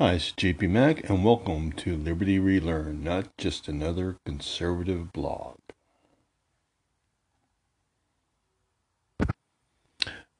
[0.00, 5.58] Hi, it's JP Mac, and welcome to Liberty Relearn, not just another conservative blog.
[9.20, 9.26] I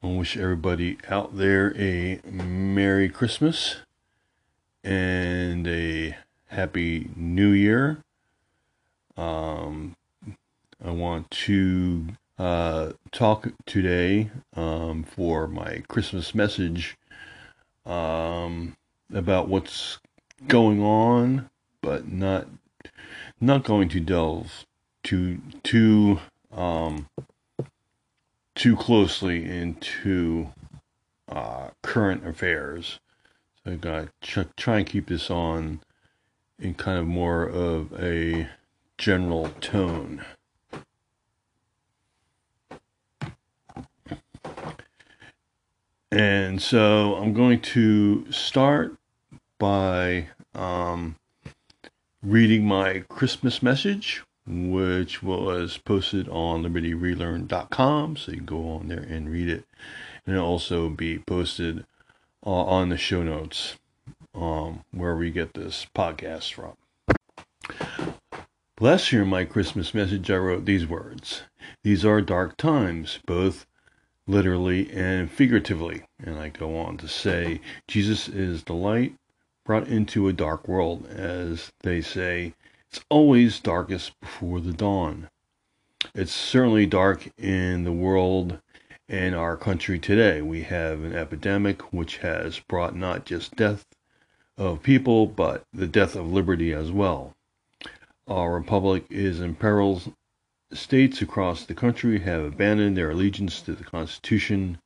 [0.01, 3.77] wish everybody out there a Merry Christmas
[4.83, 6.17] and a
[6.47, 8.03] Happy New Year.
[9.15, 9.95] Um,
[10.83, 16.97] I want to uh, talk today um, for my Christmas message.
[17.85, 18.75] Um,
[19.15, 19.99] about what's
[20.47, 21.49] going on,
[21.81, 22.47] but not
[23.39, 24.65] not going to delve
[25.03, 26.19] too too
[26.51, 27.07] um,
[28.53, 30.49] too closely into
[31.29, 32.99] uh, current affairs.
[33.63, 35.79] So I got to try and keep this on
[36.59, 38.49] in kind of more of a
[38.97, 40.23] general tone.
[46.11, 48.95] And so I'm going to start
[49.59, 51.15] by um,
[52.21, 58.17] reading my Christmas message, which was posted on libertyrelearn.com.
[58.17, 59.65] So you can go on there and read it.
[60.25, 61.85] And it'll also be posted
[62.45, 63.75] uh, on the show notes
[64.33, 66.75] um, where we get this podcast from.
[68.79, 71.43] Last year, my Christmas message, I wrote these words
[71.83, 73.65] These are dark times, both
[74.27, 76.03] literally and figuratively.
[76.23, 79.15] And I go on to say, Jesus is the light
[79.65, 81.07] brought into a dark world.
[81.07, 82.53] As they say,
[82.89, 85.29] it's always darkest before the dawn.
[86.13, 88.59] It's certainly dark in the world
[89.09, 90.41] and our country today.
[90.41, 93.85] We have an epidemic which has brought not just death
[94.57, 97.35] of people, but the death of liberty as well.
[98.27, 100.01] Our republic is in peril.
[100.73, 104.79] States across the country have abandoned their allegiance to the Constitution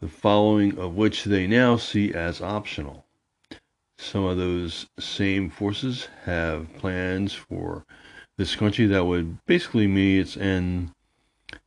[0.00, 3.06] the following of which they now see as optional.
[3.98, 7.86] Some of those same forces have plans for
[8.36, 10.90] this country that would basically mean its end.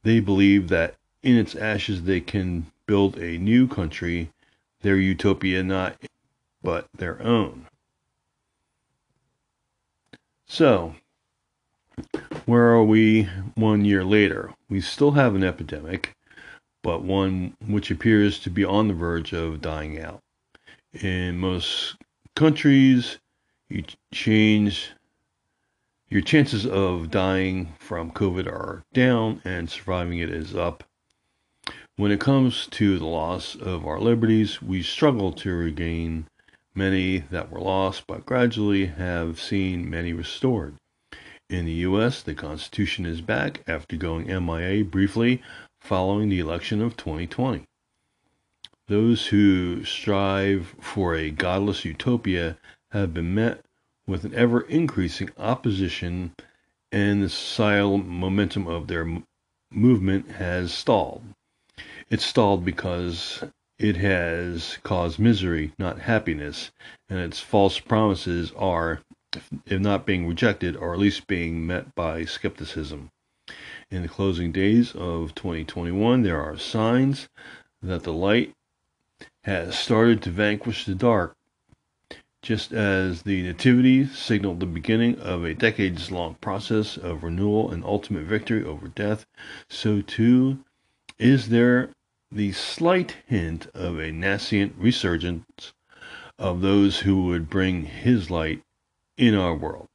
[0.04, 4.32] They believe that in its ashes they can build a new country,
[4.82, 5.98] their utopia not
[6.62, 7.68] but their own.
[10.46, 10.96] So,
[12.46, 14.54] where are we one year later?
[14.70, 16.16] We still have an epidemic
[16.84, 20.20] but one which appears to be on the verge of dying out.
[20.94, 21.96] In most
[22.36, 23.20] countries,
[23.70, 24.92] you change
[26.10, 30.84] your chances of dying from COVID are down and surviving it is up.
[31.98, 36.26] When it comes to the loss of our liberties, we struggle to regain
[36.74, 40.78] many that were lost, but gradually have seen many restored.
[41.50, 45.44] In the U.S., the Constitution is back after going MIA briefly
[45.80, 47.64] following the election of 2020.
[48.88, 52.58] Those who strive for a godless utopia
[52.92, 53.64] have been met
[54.08, 56.34] with an ever increasing opposition,
[56.92, 59.22] and the societal momentum of their
[59.72, 61.24] movement has stalled.
[62.10, 63.44] It's stalled because
[63.78, 66.72] it has caused misery, not happiness,
[67.08, 69.02] and its false promises are,
[69.68, 73.12] if not being rejected, or at least being met by skepticism.
[73.92, 77.28] In the closing days of 2021, there are signs
[77.82, 78.54] that the light
[79.46, 81.36] has started to vanquish the dark.
[82.44, 87.84] Just as the Nativity signaled the beginning of a decades long process of renewal and
[87.84, 89.26] ultimate victory over death,
[89.68, 90.64] so too
[91.18, 91.90] is there
[92.32, 95.74] the slight hint of a nascent resurgence
[96.38, 98.62] of those who would bring his light
[99.18, 99.88] in our world.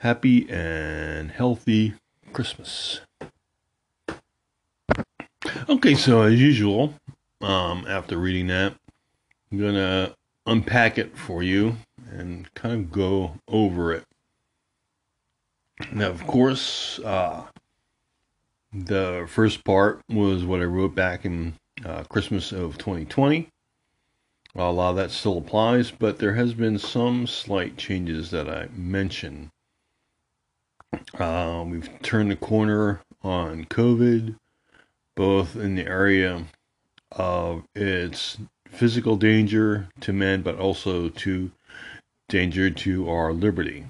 [0.00, 1.92] Happy and healthy
[2.32, 3.00] Christmas.
[5.68, 6.94] Okay, so as usual,
[7.40, 8.74] um, after reading that,
[9.50, 10.14] I'm gonna
[10.46, 11.76] unpack it for you
[12.10, 14.04] and kind of go over it.
[15.92, 17.44] Now, of course, uh,
[18.72, 21.54] the first part was what I wrote back in
[21.84, 23.48] uh, Christmas of 2020.
[24.54, 28.68] A lot of that still applies, but there has been some slight changes that I
[28.74, 29.50] mentioned
[31.18, 34.36] uh, we've turned the corner on COVID,
[35.14, 36.44] both in the area
[37.12, 41.50] of its physical danger to men, but also to
[42.28, 43.84] danger to our liberty.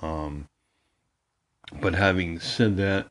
[0.00, 0.48] Um,
[1.80, 3.08] but having said that,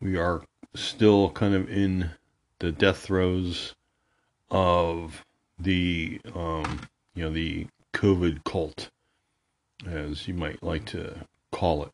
[0.00, 0.42] we are
[0.74, 2.10] still kind of in
[2.58, 3.74] the death throes
[4.50, 5.24] of
[5.58, 6.80] the um,
[7.14, 8.90] you know the COVID cult,
[9.86, 11.14] as you might like to
[11.50, 11.90] call it.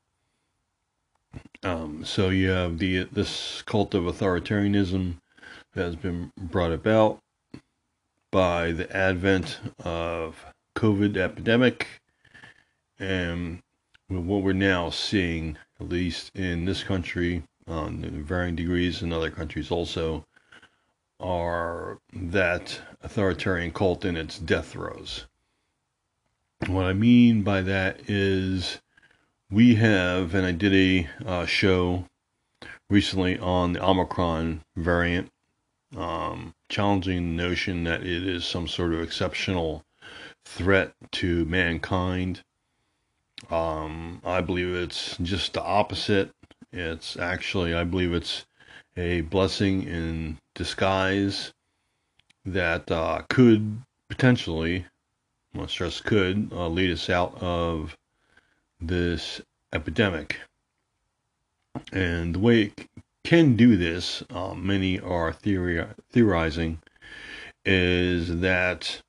[1.62, 5.20] Um, so you have the this cult of authoritarianism
[5.74, 7.20] that has been brought about
[8.30, 10.44] by the advent of
[10.76, 11.86] COVID epidemic
[12.98, 13.60] and
[14.08, 19.70] what we're now seeing, at least in this country, on varying degrees in other countries
[19.70, 20.24] also,
[21.20, 25.26] are that authoritarian cult in its death throes.
[26.66, 28.80] What I mean by that is
[29.50, 32.04] we have, and I did a uh, show
[32.90, 35.30] recently on the Omicron variant,
[35.96, 39.84] um, challenging the notion that it is some sort of exceptional
[40.44, 42.42] threat to mankind.
[43.50, 46.30] Um, I believe it's just the opposite.
[46.72, 48.44] It's actually, I believe it's
[48.96, 51.52] a blessing in disguise
[52.44, 53.80] that uh, could
[54.10, 54.84] potentially,
[55.58, 57.96] I stress could, uh, lead us out of
[58.80, 59.40] this
[59.72, 60.38] epidemic.
[61.92, 62.88] And the way it
[63.24, 66.80] can do this, uh, many are theori- theorizing,
[67.64, 69.00] is that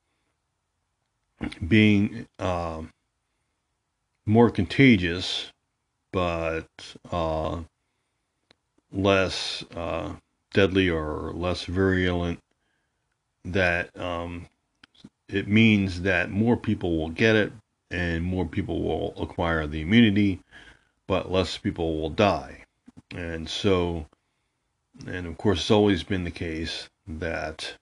[1.66, 2.82] being uh,
[4.26, 5.52] more contagious,
[6.12, 6.68] but
[7.12, 7.62] uh,
[8.92, 10.14] less uh,
[10.54, 12.40] deadly or less virulent,
[13.46, 14.48] that um,
[15.30, 17.54] it means that more people will get it
[17.92, 20.40] and more people will acquire the immunity,
[21.08, 22.66] but less people will die.
[23.12, 24.06] And so,
[25.08, 27.76] and of course, it's always been the case that,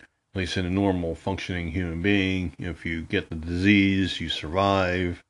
[0.00, 5.22] at least in a normal functioning human being, if you get the disease, you survive,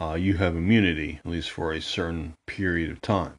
[0.00, 3.38] uh, you have immunity, at least for a certain period of time.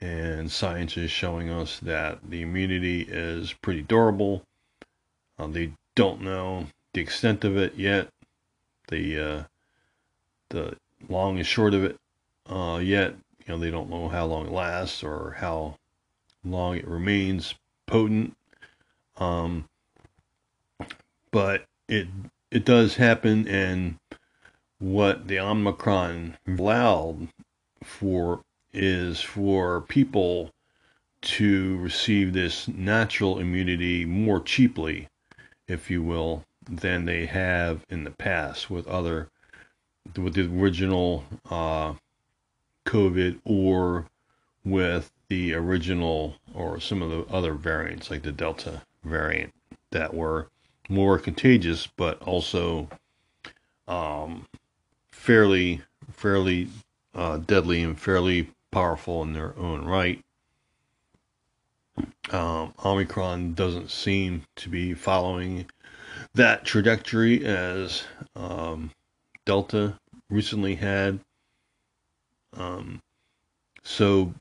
[0.00, 4.42] And science is showing us that the immunity is pretty durable.
[5.38, 8.08] Uh, they don't know the extent of it yet,
[8.88, 9.42] the uh,
[10.50, 10.76] the
[11.08, 11.96] long and short of it
[12.48, 13.14] uh, yet.
[13.46, 15.78] You know, they don't know how long it lasts or how
[16.44, 17.54] long it remains
[17.86, 18.36] potent.
[19.16, 19.68] Um,
[21.30, 22.08] but it
[22.50, 23.98] it does happen, and
[24.78, 27.28] what the Omicron allowed
[27.82, 28.42] for
[28.72, 30.50] is for people
[31.20, 35.08] to receive this natural immunity more cheaply,
[35.66, 39.28] if you will, than they have in the past with other
[40.16, 41.94] with the original uh,
[42.86, 44.06] COVID or
[44.64, 49.52] with the original or some of the other variants like the Delta variant
[49.90, 50.48] that were
[50.88, 52.88] more contagious but also
[53.86, 54.46] um,
[55.10, 56.68] fairly fairly
[57.14, 60.22] uh, deadly and fairly powerful in their own right.
[62.30, 65.66] Um, Omicron doesn't seem to be following
[66.34, 68.04] that trajectory as
[68.36, 68.90] um,
[69.44, 69.98] Delta
[70.30, 71.20] recently had.
[72.56, 73.02] Um,
[73.82, 74.34] so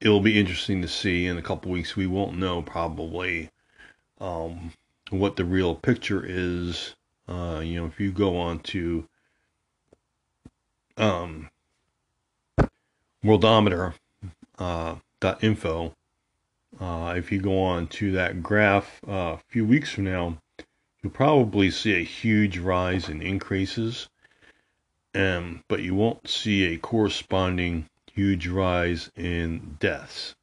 [0.00, 1.96] it'll be interesting to see in a couple weeks.
[1.96, 3.50] We won't know probably
[4.20, 4.72] um,
[5.10, 6.94] what the real picture is.
[7.28, 9.08] Uh, you know, if you go on to
[10.96, 11.50] um,
[13.24, 13.94] worldometer
[14.58, 14.96] uh,
[16.78, 20.38] uh, if you go on to that graph uh, a few weeks from now,
[21.06, 24.08] you'll probably see a huge rise in increases,
[25.14, 30.34] um, but you won't see a corresponding huge rise in deaths.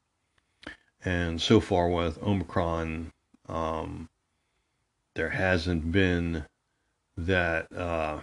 [1.03, 3.11] And so far with Omicron,
[3.49, 4.07] um,
[5.15, 6.45] there hasn't been
[7.17, 8.21] that uh,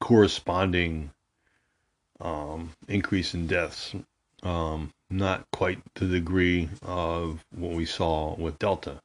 [0.00, 1.12] corresponding
[2.20, 3.94] um, increase in deaths.
[4.42, 9.00] Um, not quite the degree of what we saw with Delta.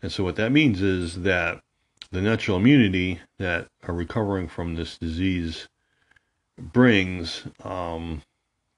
[0.00, 1.63] And so, what that means is that
[2.14, 5.68] the natural immunity that are recovering from this disease
[6.56, 8.22] brings um,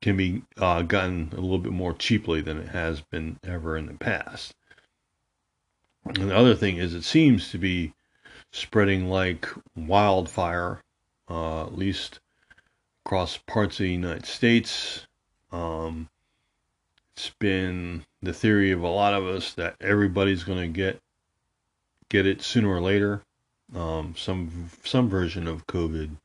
[0.00, 3.87] can be uh, gotten a little bit more cheaply than it has been ever in
[3.87, 4.55] the past.
[6.07, 7.93] And the other thing is, it seems to be
[8.52, 10.81] spreading like wildfire,
[11.28, 12.21] uh, at least
[13.05, 15.07] across parts of the United States.
[15.52, 16.09] Um,
[17.14, 21.02] it's been the theory of a lot of us that everybody's going to get
[22.09, 23.23] get it sooner or later.
[23.75, 26.16] Um, some some version of COVID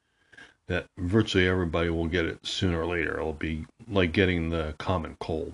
[0.67, 3.17] that virtually everybody will get it sooner or later.
[3.17, 5.53] It'll be like getting the common cold,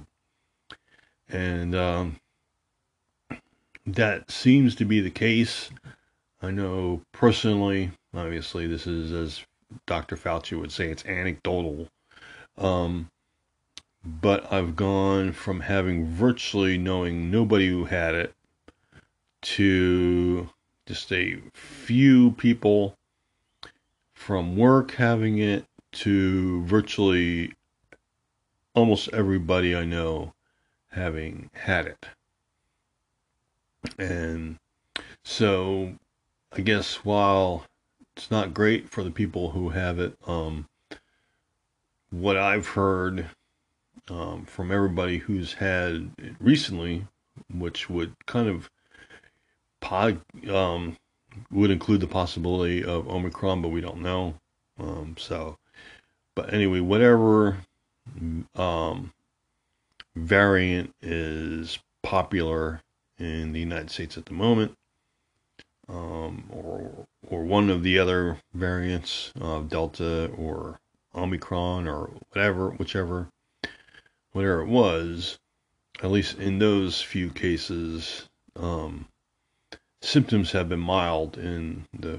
[1.29, 2.19] and um,
[3.85, 5.69] that seems to be the case.
[6.41, 7.91] I know personally.
[8.13, 9.45] Obviously, this is as
[9.85, 10.15] Dr.
[10.15, 11.87] Fauci would say it's anecdotal.
[12.57, 13.09] Um,
[14.03, 18.33] but I've gone from having virtually knowing nobody who had it
[19.41, 20.49] to
[20.87, 22.95] just a few people
[24.13, 27.53] from work having it to virtually
[28.73, 30.33] almost everybody I know
[30.91, 32.05] having had it.
[33.99, 34.57] And
[35.23, 35.95] So
[36.53, 37.65] I guess while
[38.15, 40.67] it's not great for the people who have it, um,
[42.09, 43.27] what I've heard
[44.09, 47.07] um, from everybody who's had it recently,
[47.53, 48.69] which would kind of
[49.87, 50.97] pod, um,
[51.49, 54.33] would include the possibility of Omicron, but we don't know.
[54.77, 55.57] Um, so,
[56.35, 57.59] but anyway, whatever
[58.55, 59.13] um,
[60.13, 62.81] variant is popular
[63.17, 64.75] in the United States at the moment,
[65.87, 70.81] um, or or one of the other variants of Delta or
[71.15, 73.29] Omicron or whatever, whichever,
[74.33, 75.39] whatever it was,
[76.03, 78.27] at least in those few cases,
[78.57, 79.05] um,
[80.07, 82.17] symptoms have been mild in the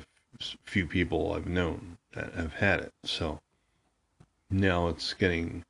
[0.64, 2.92] few people I've known that have had it.
[3.04, 3.40] So
[4.50, 5.64] now it's getting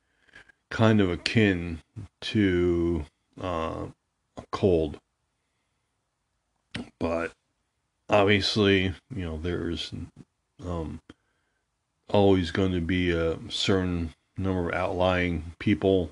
[0.69, 1.79] kind of akin
[2.21, 3.05] to
[3.41, 3.85] uh,
[4.35, 4.99] a cold.
[6.99, 7.31] But
[8.09, 9.93] obviously, you know, there's
[10.65, 10.99] um,
[12.09, 16.11] always going to be a certain number of outlying people.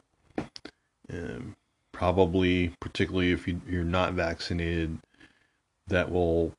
[1.09, 1.55] And
[1.91, 4.99] probably, particularly if you, you're not vaccinated,
[5.87, 6.53] that will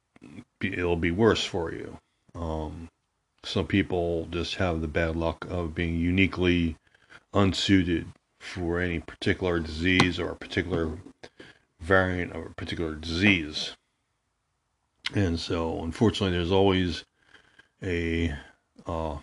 [0.58, 1.99] be, it'll be worse for you.
[2.35, 2.88] Um,
[3.44, 6.76] some people just have the bad luck of being uniquely
[7.32, 8.06] unsuited
[8.38, 10.99] for any particular disease or a particular
[11.80, 13.76] variant of a particular disease.
[15.14, 17.04] And so, unfortunately, there's always
[17.82, 18.35] a
[18.87, 19.18] uh,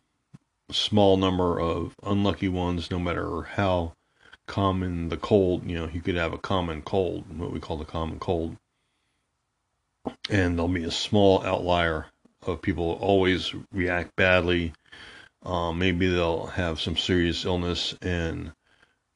[0.72, 3.94] small number of unlucky ones, no matter how
[4.48, 7.86] common the cold, you know, you could have a common cold, what we call the
[7.86, 8.58] common cold.
[10.30, 12.08] And there'll be a small outlier
[12.44, 14.74] of people always react badly.
[15.44, 18.52] Um, maybe they'll have some serious illness, and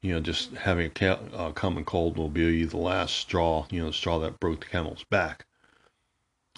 [0.00, 3.66] you know, just having a ca- uh, common cold will be the last straw.
[3.70, 5.46] You know, the straw that broke the camel's back.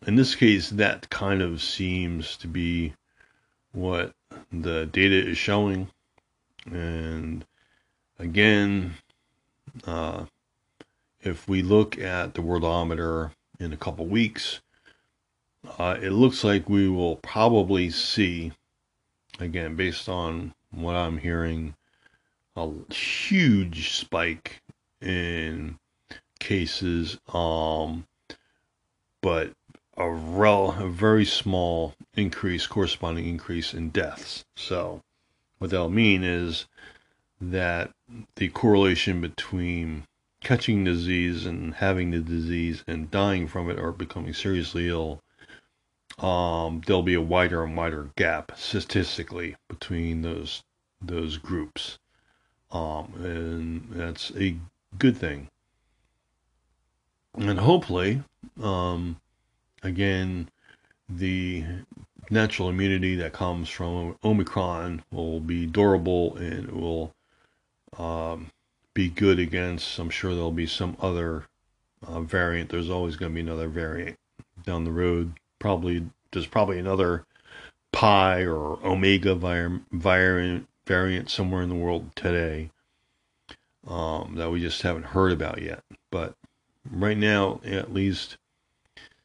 [0.07, 2.93] In this case, that kind of seems to be
[3.73, 4.13] what
[4.53, 5.89] the data is showing,
[6.67, 7.45] and
[8.19, 8.95] again,
[9.87, 10.27] uh,
[11.23, 13.31] if we look at the worldometer
[13.63, 14.61] in a couple weeks,
[15.79, 18.53] uh, it looks like we will probably see,
[19.39, 21.75] again, based on what I'm hearing,
[22.57, 24.63] a huge spike
[25.01, 25.79] in
[26.41, 28.07] cases, um,
[29.21, 29.53] but
[29.97, 34.45] a, rel- a very small increase, corresponding increase in deaths.
[34.57, 35.03] So,
[35.59, 36.67] what that'll mean is
[37.41, 37.93] that
[38.37, 40.05] the correlation between
[40.43, 45.23] catching disease and having the disease and dying from it or becoming seriously ill
[46.19, 50.63] um, there'll be a wider and wider gap statistically between those
[51.01, 51.99] those groups,
[52.71, 54.57] um, and that's a
[54.99, 55.49] good thing.
[57.35, 58.23] And hopefully,
[58.63, 59.17] um,
[59.83, 60.49] again,
[61.09, 61.65] the
[62.31, 67.13] natural immunity that comes from Omicron will be durable and will
[67.99, 68.51] um,
[68.95, 69.99] be good against.
[69.99, 71.45] I'm sure there'll be some other
[72.07, 72.71] uh, variant.
[72.71, 74.19] There's always going to be another variant
[74.65, 77.25] down the road probably there's probably another
[77.93, 79.33] pi or omega
[79.93, 82.69] variant variant somewhere in the world today
[83.87, 85.85] um, that we just haven't heard about yet.
[86.11, 86.35] But
[86.91, 88.39] right now, at least,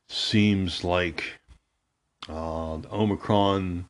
[0.08, 1.40] seems like
[2.30, 3.90] uh, the Omicron,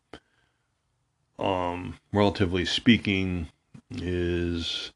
[1.38, 3.50] um, relatively speaking,
[3.92, 4.94] is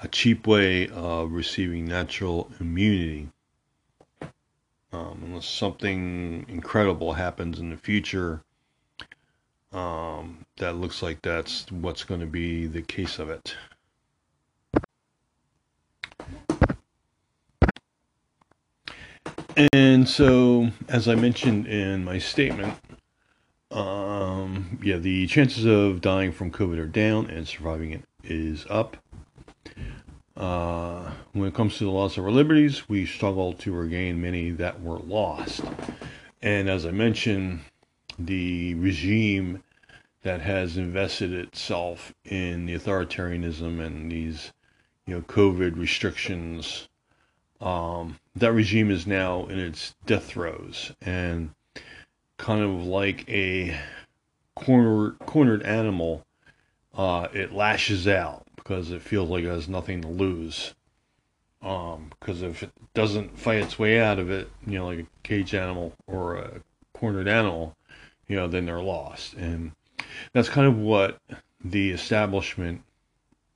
[0.00, 3.28] a cheap way of receiving natural immunity
[4.92, 8.42] um, unless something incredible happens in the future,
[9.72, 13.54] um, that looks like that's what's going to be the case of it.
[19.72, 22.74] And so, as I mentioned in my statement,
[23.72, 28.96] um, yeah, the chances of dying from COVID are down and surviving it is up.
[30.38, 34.50] Uh, when it comes to the loss of our liberties, we struggle to regain many
[34.52, 35.62] that were lost.
[36.40, 37.62] And as I mentioned,
[38.20, 39.64] the regime
[40.22, 44.52] that has invested itself in the authoritarianism and these,
[45.06, 46.88] you know, COVID restrictions,
[47.60, 51.50] um, that regime is now in its death throes and
[52.36, 53.76] kind of like a
[54.54, 56.24] cornered cornered animal,
[56.94, 60.74] uh, it lashes out because it feels like it has nothing to lose.
[61.62, 65.06] Um, because if it doesn't fight its way out of it, you know, like a
[65.22, 66.60] cage animal or a
[66.92, 67.76] cornered animal,
[68.28, 69.32] you know, then they're lost.
[69.34, 69.72] And
[70.34, 71.18] that's kind of what
[71.64, 72.82] the establishment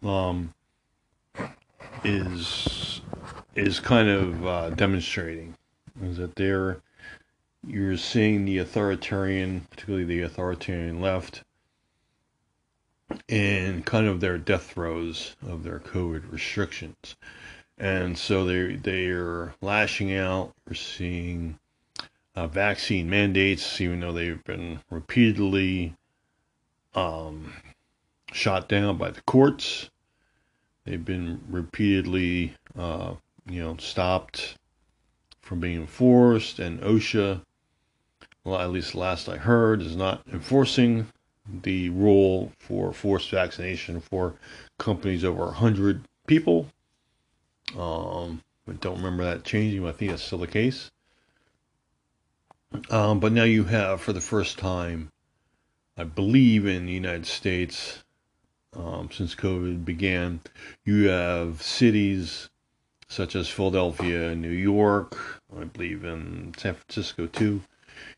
[0.02, 0.54] um,
[2.02, 3.02] is
[3.54, 5.54] is kind of uh, demonstrating
[6.02, 6.80] is that they're
[7.66, 11.44] you're seeing the authoritarian, particularly the authoritarian left,
[13.28, 17.16] in kind of their death throes of their COVID restrictions.
[17.78, 20.52] And so they they are lashing out.
[20.68, 21.58] We're seeing
[22.34, 25.94] uh, vaccine mandates, even though they've been repeatedly
[26.94, 27.52] um,
[28.32, 29.90] shot down by the courts.
[30.84, 33.14] They've been repeatedly, uh,
[33.46, 34.56] you know, stopped
[35.40, 37.42] from being enforced, and OSHA,
[38.44, 41.08] well, at least last I heard, is not enforcing
[41.46, 44.34] the rule for forced vaccination for
[44.78, 46.66] companies over 100 people.
[47.76, 50.90] Um, I don't remember that changing, I think that's still the case.
[52.90, 55.10] Um, but now you have, for the first time,
[55.96, 58.02] I believe in the United States,
[58.74, 60.40] um, since COVID began,
[60.84, 62.48] you have cities
[63.08, 67.60] such as Philadelphia, New York, I believe in San Francisco too.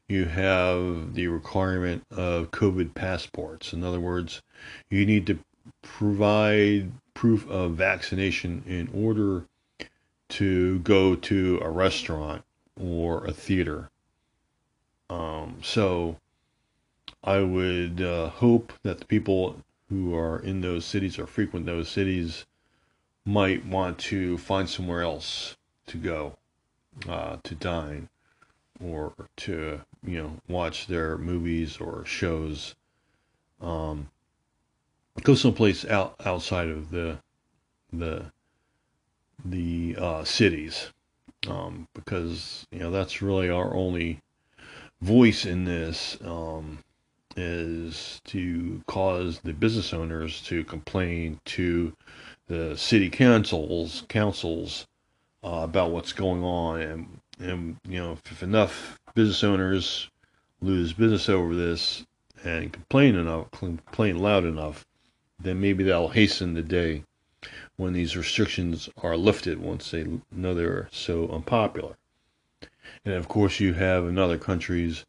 [0.09, 3.73] You have the requirement of COVID passports.
[3.73, 4.43] In other words,
[4.91, 5.39] you need to
[5.83, 9.47] provide proof of vaccination in order
[10.29, 12.45] to go to a restaurant
[12.79, 13.89] or a theater.
[15.09, 16.17] Um, so
[17.23, 21.89] I would uh, hope that the people who are in those cities or frequent those
[21.89, 22.45] cities
[23.25, 25.57] might want to find somewhere else
[25.87, 26.37] to go
[27.09, 28.09] uh, to dine
[28.85, 32.75] or to you know watch their movies or shows
[33.61, 34.11] um,
[35.23, 37.19] go someplace out outside of the
[37.93, 38.27] the
[39.45, 40.91] the uh, cities
[41.49, 44.21] um, because you know that's really our only
[45.01, 46.79] voice in this um,
[47.37, 51.95] is to cause the business owners to complain to
[52.47, 54.87] the city councils councils
[55.43, 60.09] uh, about what's going on and and you know if, if enough business owners
[60.61, 62.05] lose business over this
[62.45, 64.87] and complain enough complain loud enough
[65.39, 67.03] then maybe that'll hasten the day
[67.77, 71.97] when these restrictions are lifted once they know they're so unpopular
[73.05, 75.05] and of course you have in other countries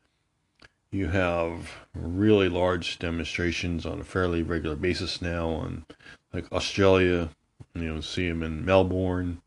[0.91, 5.85] you have really large demonstrations on a fairly regular basis now on
[6.33, 7.29] like Australia,
[7.73, 9.41] you know, see them in Melbourne.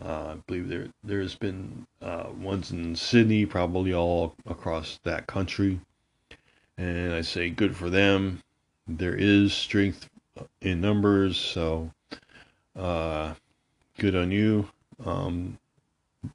[0.00, 5.80] Uh, I believe there there's been uh, ones in Sydney, probably all across that country,
[6.78, 8.40] and I say good for them.
[8.88, 10.08] There is strength
[10.60, 11.90] in numbers, so
[12.74, 13.34] uh,
[13.98, 14.68] good on you.
[15.04, 15.58] Um,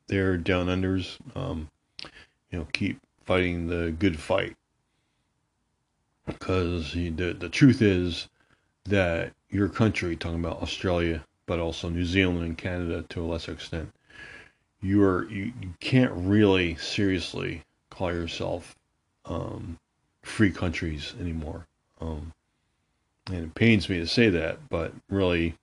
[0.08, 1.17] they're down unders.
[1.36, 1.70] Um,
[2.52, 4.56] you know, keep fighting the good fight.
[6.26, 8.28] Because the, the truth is
[8.86, 13.53] that your country, talking about Australia, but also New Zealand and Canada to a lesser
[13.53, 13.91] extent,
[14.81, 18.75] you are you, you can't really seriously call yourself
[19.25, 19.79] um,
[20.21, 21.65] free countries anymore.
[21.99, 22.33] Um,
[23.27, 25.55] and it pains me to say that, but really,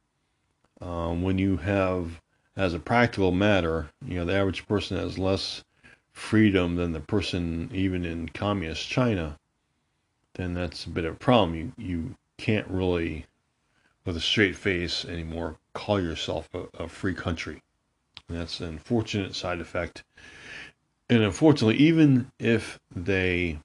[0.81, 2.21] um, when you have,
[2.57, 5.63] as a practical matter, you know, the average person has less
[6.13, 9.39] freedom than the person even in communist China,
[10.35, 11.55] then that's a bit of a problem.
[11.55, 13.27] You you can't really,
[14.05, 17.63] with a straight face anymore, call yourself a, a free country.
[18.29, 20.05] And that's an unfortunate side effect.
[21.11, 23.59] And unfortunately, even if they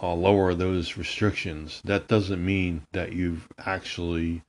[0.00, 4.42] uh, lower those restrictions, that doesn't mean that you've actually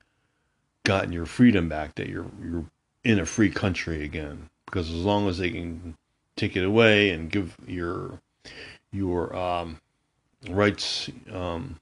[0.83, 2.65] gotten your freedom back, that you're you're
[3.03, 4.49] in a free country again.
[4.65, 5.95] Because as long as they can
[6.35, 8.19] take it away and give your
[8.91, 9.79] your um,
[10.49, 11.79] rights um,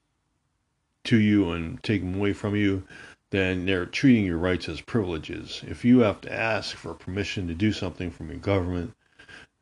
[1.04, 2.84] to you and take them away from you,
[3.32, 5.64] then they're treating your rights as privileges.
[5.68, 8.94] If you have to ask for permission to do something from your government,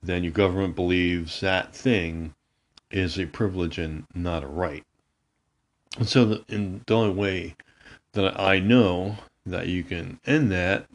[0.02, 2.34] then your government believes that thing
[2.92, 4.84] is a privilege and not a right.
[5.98, 7.56] And so, the, in the only way
[8.14, 10.88] that I know that you can end that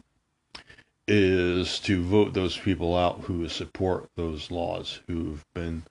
[1.07, 5.83] is to vote those people out who support those laws, who've been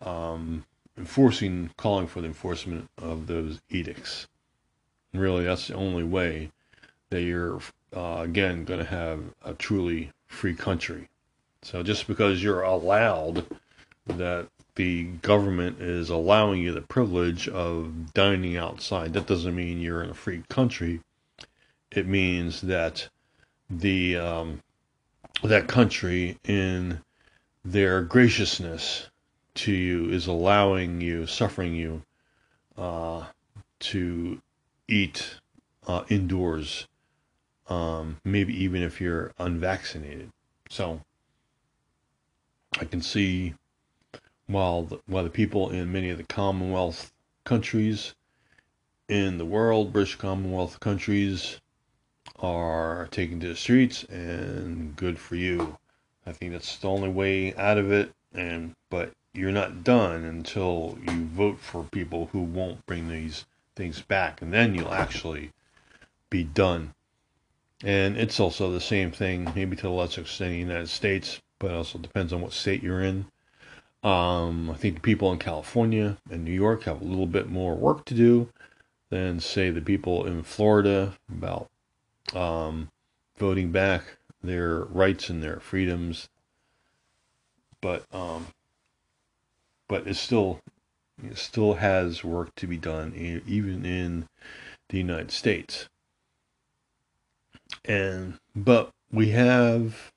[0.00, 0.64] um,
[0.96, 4.26] enforcing, calling for the enforcement of those edicts.
[5.14, 6.50] Really, that's the only way
[7.10, 7.60] that you're,
[7.96, 11.08] uh, again, going to have a truly free country.
[11.62, 13.46] So just because you're allowed
[14.06, 20.02] that the government is allowing you the privilege of dining outside, that doesn't mean you're
[20.02, 21.00] in a free country.
[21.92, 23.08] It means that
[23.70, 24.62] the um,
[25.44, 27.00] that country in
[27.64, 29.08] their graciousness
[29.54, 32.02] to you is allowing you, suffering you,
[32.76, 33.24] uh,
[33.78, 34.40] to
[34.88, 35.36] eat
[35.86, 36.86] uh, indoors,
[37.68, 40.30] um, maybe even if you're unvaccinated.
[40.68, 41.00] So
[42.78, 43.54] I can see
[44.46, 47.12] while the, while the people in many of the Commonwealth
[47.44, 48.14] countries
[49.08, 51.60] in the world, British Commonwealth countries,
[52.38, 55.78] are taking to the streets, and good for you.
[56.26, 58.12] I think that's the only way out of it.
[58.32, 63.44] And but you're not done until you vote for people who won't bring these
[63.76, 65.50] things back, and then you'll actually
[66.30, 66.94] be done.
[67.82, 71.40] And it's also the same thing, maybe to a lesser extent in the United States,
[71.58, 73.26] but also depends on what state you're in.
[74.02, 77.74] Um, I think the people in California and New York have a little bit more
[77.74, 78.48] work to do
[79.10, 81.70] than, say, the people in Florida about
[82.34, 82.90] um,
[83.38, 86.28] voting back their rights and their freedoms.
[87.80, 88.46] But um,
[89.88, 90.60] but it still
[91.34, 93.14] still has work to be done,
[93.46, 94.28] even in
[94.88, 95.88] the United States.
[97.84, 100.12] And but we have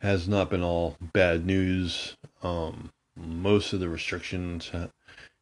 [0.00, 2.16] has not been all bad news.
[2.42, 4.70] Um, most of the restrictions,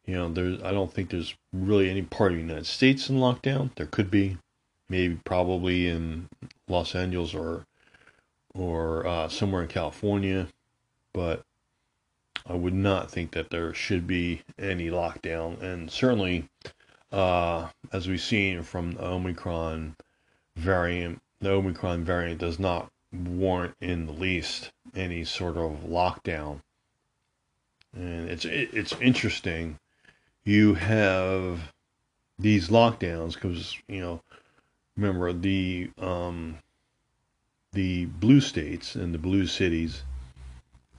[0.06, 3.16] you know, there's I don't think there's really any part of the United States in
[3.16, 3.74] lockdown.
[3.76, 4.38] There could be,
[4.88, 6.28] maybe probably in
[6.68, 7.66] Los Angeles or
[8.54, 10.48] or uh, somewhere in California,
[11.12, 11.42] but
[12.46, 15.60] I would not think that there should be any lockdown.
[15.62, 16.48] And certainly,
[17.10, 19.96] uh, as we've seen from the Omicron
[20.56, 26.60] variant, the Omicron variant does not warrant in the least any sort of lockdown.
[27.94, 29.78] And it's it's interesting.
[30.44, 31.72] You have
[32.38, 34.20] these lockdowns because you know
[34.96, 36.58] remember the um,
[37.72, 40.02] the blue states and the blue cities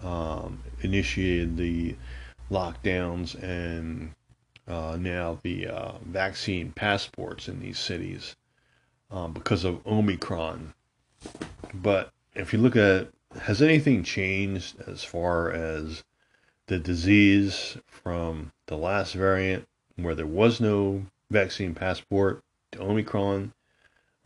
[0.03, 1.95] um, initiated the
[2.51, 4.13] lockdowns and
[4.67, 8.35] uh, now the uh, vaccine passports in these cities
[9.11, 10.73] um, because of Omicron.
[11.73, 13.09] But if you look at
[13.41, 16.03] has anything changed as far as
[16.67, 23.53] the disease from the last variant where there was no vaccine passport to Omicron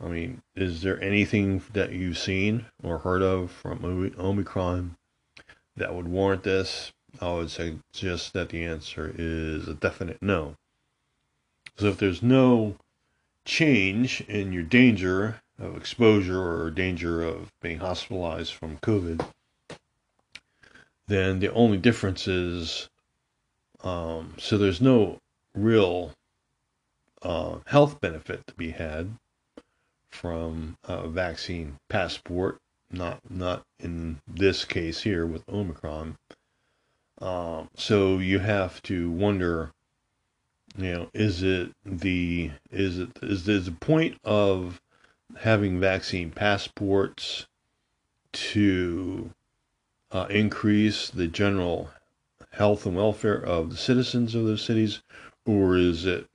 [0.02, 4.96] I mean, is there anything that you've seen or heard of from Omicron
[5.80, 6.92] that would warrant this?
[7.20, 10.54] I would suggest that the answer is a definite no.
[11.76, 12.76] So if there's no
[13.44, 19.26] change in your danger of exposure or danger of being hospitalized from COVID,
[21.08, 22.88] then the only difference is
[23.82, 25.18] um, so there's no
[25.54, 26.12] real
[27.22, 29.10] uh, health benefit to be had
[30.10, 32.58] from a vaccine passport,
[32.90, 36.16] not not in this case here with Omicron.
[37.20, 39.72] Um, so you have to wonder,
[40.76, 44.80] you know, is it the is it is the point of
[45.38, 47.46] having vaccine passports
[48.32, 49.30] to
[50.10, 51.90] uh, increase the general
[52.52, 55.02] health and welfare of the citizens of those cities,
[55.46, 56.26] or is it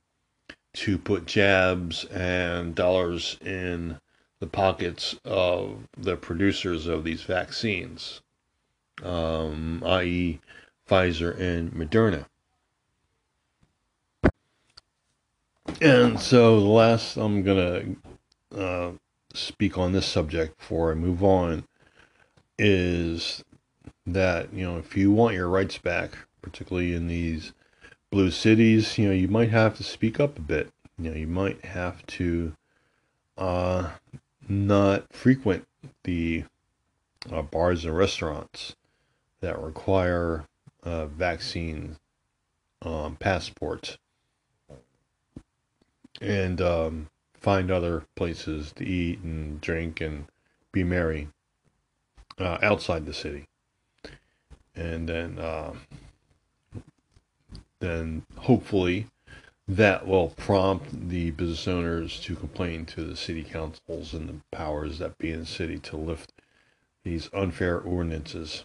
[0.72, 3.98] to put jabs and dollars in
[4.40, 8.20] the pockets of the producers of these vaccines,
[9.02, 10.40] um, i.e.,
[10.88, 12.26] Pfizer and Moderna.
[15.80, 17.98] And so, the last I'm going
[18.52, 18.92] to uh,
[19.34, 21.64] speak on this subject before I move on
[22.58, 23.44] is
[24.06, 27.52] that, you know, if you want your rights back, particularly in these
[28.10, 30.70] blue cities, you know, you might have to speak up a bit.
[30.98, 32.54] You know, you might have to
[33.36, 33.90] uh,
[34.48, 35.66] not frequent
[36.04, 36.44] the
[37.30, 38.76] uh, bars and restaurants
[39.40, 40.44] that require
[40.82, 41.96] uh, vaccine
[42.82, 43.98] um, passports
[46.20, 50.26] and um, find other places to eat and drink and
[50.72, 51.28] be merry
[52.38, 53.46] uh, outside the city.
[54.74, 55.72] And then uh,
[57.80, 59.06] then hopefully
[59.68, 64.98] that will prompt the business owners to complain to the city councils and the powers
[64.98, 66.32] that be in the city to lift
[67.02, 68.64] these unfair ordinances.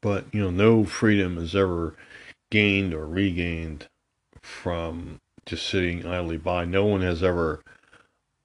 [0.00, 1.94] But, you know, no freedom is ever
[2.50, 3.88] gained or regained
[4.40, 6.64] from just sitting idly by.
[6.64, 7.62] No one has ever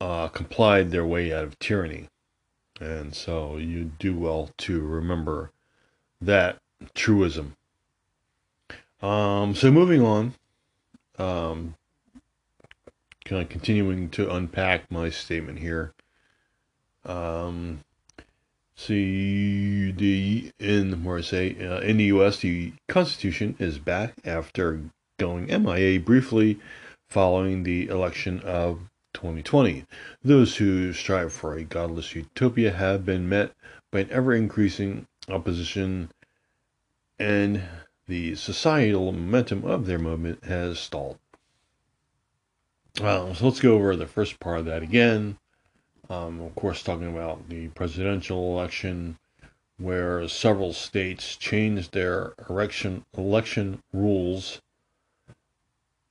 [0.02, 2.10] uh, complied their way out of tyranny.
[2.82, 5.52] And so you do well to remember
[6.22, 6.58] that
[6.94, 7.56] truism.
[9.06, 10.34] Um, so moving on,
[11.20, 11.76] um,
[13.24, 15.94] kind of continuing to unpack my statement here.
[17.06, 17.82] Um,
[18.76, 22.40] see the in where I say uh, in the U.S.
[22.40, 24.82] the Constitution is back after
[25.20, 26.60] going MIA briefly
[27.08, 29.86] following the election of 2020.
[30.24, 33.52] Those who strive for a godless utopia have been met
[33.92, 36.10] by an ever increasing opposition
[37.20, 37.62] and
[38.08, 41.18] the societal momentum of their movement has stalled.
[43.02, 45.38] Well, so let's go over the first part of that again.
[46.10, 49.18] Um, of course, talking about the presidential election,
[49.78, 54.62] where several states changed their election election rules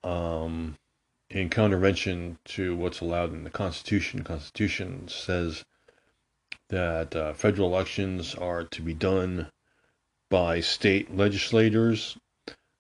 [0.03, 0.77] um,
[1.31, 4.19] in contravention to what's allowed in the Constitution.
[4.19, 5.65] The Constitution says
[6.69, 9.51] that uh, federal elections are to be done
[10.31, 12.17] by state legislators,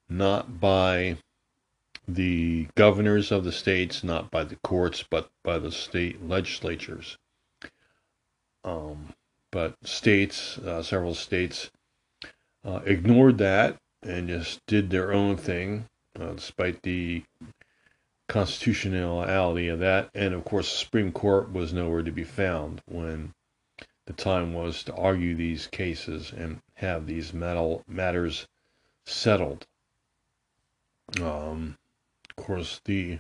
[0.09, 1.17] not by
[2.07, 7.17] the governors of the states, not by the courts, but by the state legislatures.
[8.65, 9.15] Um,
[9.51, 11.71] but states, uh, several states,
[12.65, 17.23] uh, ignored that and just did their own thing, uh, despite the
[18.29, 20.11] constitutionality of that.
[20.15, 23.33] And of course, the Supreme Court was nowhere to be found when
[24.07, 28.47] the time was to argue these cases and have these metal matters
[29.05, 29.67] settled.
[31.21, 31.77] Um,
[32.31, 33.19] of course, the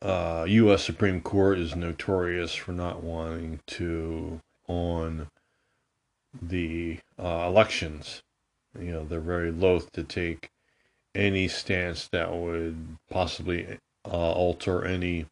[0.00, 0.84] uh, U.S.
[0.84, 5.28] Supreme Court is notorious for not wanting to on
[6.40, 8.22] the uh, elections.
[8.78, 10.50] You know, they're very loath to take
[11.14, 15.26] any stance that would possibly uh, alter any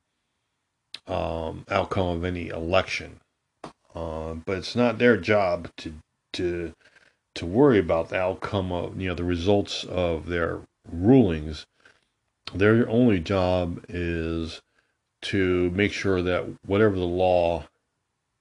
[1.07, 3.21] um, outcome of any election.
[3.95, 5.95] Uh, but it's not their job to
[6.33, 6.73] to
[7.41, 10.61] to worry about the outcome of you know the results of their
[10.93, 11.67] rulings.
[12.55, 14.61] Their only job is
[15.23, 17.65] to make sure that whatever the law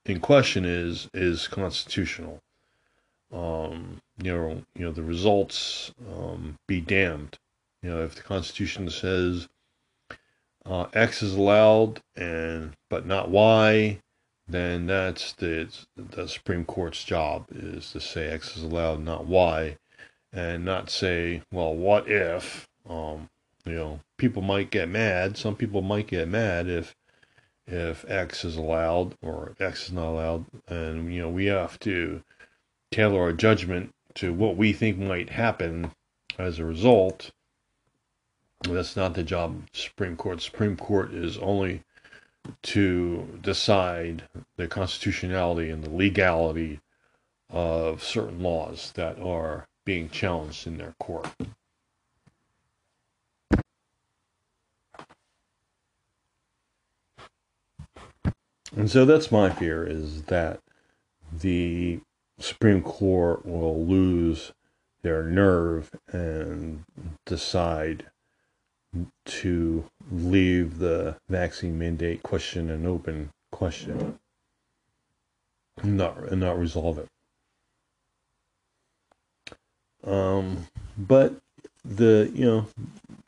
[0.04, 2.42] in question is is constitutional.
[3.32, 7.38] Um, you know, you know the results um, be damned.
[7.82, 9.48] You know, if the Constitution says
[10.66, 14.02] uh, X is allowed and but not Y,
[14.52, 19.76] then that's the the Supreme Court's job is to say X is allowed, not Y,
[20.32, 22.68] and not say, well, what if?
[22.88, 23.28] Um,
[23.64, 25.36] you know, people might get mad.
[25.36, 26.94] Some people might get mad if
[27.66, 32.22] if X is allowed or X is not allowed, and you know we have to
[32.90, 35.92] tailor our judgment to what we think might happen
[36.38, 37.30] as a result.
[38.62, 40.42] That's not the job of the Supreme Court.
[40.42, 41.82] Supreme Court is only
[42.62, 44.24] to decide
[44.56, 46.80] the constitutionality and the legality
[47.48, 51.28] of certain laws that are being challenged in their court.
[58.76, 60.60] And so that's my fear is that
[61.32, 62.00] the
[62.38, 64.52] Supreme Court will lose
[65.02, 66.84] their nerve and
[67.26, 68.06] decide
[69.24, 74.18] to leave the vaccine mandate question an open question
[75.82, 77.08] and not and not resolve it.
[80.04, 81.34] Um, but
[81.84, 82.66] the you know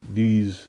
[0.09, 0.69] these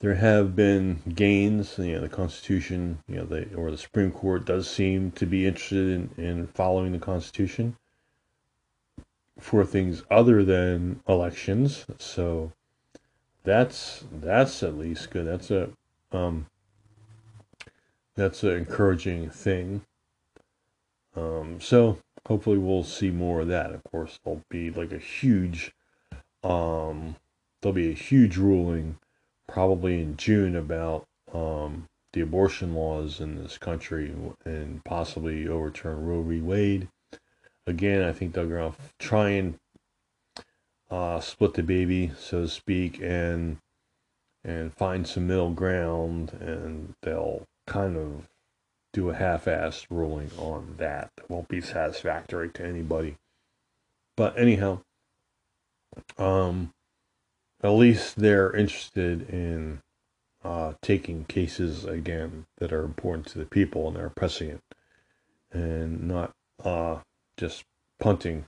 [0.00, 1.78] there have been gains.
[1.78, 5.46] You know, the Constitution, you know, the or the Supreme Court does seem to be
[5.46, 7.76] interested in, in following the Constitution
[9.38, 11.86] for things other than elections.
[11.98, 12.52] So
[13.44, 15.26] that's that's at least good.
[15.26, 15.70] That's a
[16.12, 16.46] um,
[18.14, 19.82] that's an encouraging thing.
[21.16, 23.72] Um, so hopefully we'll see more of that.
[23.72, 25.72] Of course, there'll be like a huge
[26.42, 27.16] um,
[27.60, 28.98] there'll be a huge ruling
[29.48, 36.22] probably in June about um, the abortion laws in this country and possibly overturn Roe
[36.22, 36.40] v.
[36.40, 36.88] Wade.
[37.66, 39.58] Again, I think they're going to try and
[40.92, 43.56] uh, split the baby, so to speak, and
[44.44, 48.28] and find some middle ground, and they'll kind of
[48.92, 51.10] do a half-assed ruling on that.
[51.16, 53.16] That won't be satisfactory to anybody.
[54.16, 54.80] But anyhow,
[56.18, 56.72] um,
[57.62, 59.80] at least they're interested in
[60.44, 64.60] uh, taking cases again that are important to the people and they're pressing it
[65.52, 66.32] and not
[66.64, 66.98] uh,
[67.36, 67.64] just
[68.00, 68.44] punting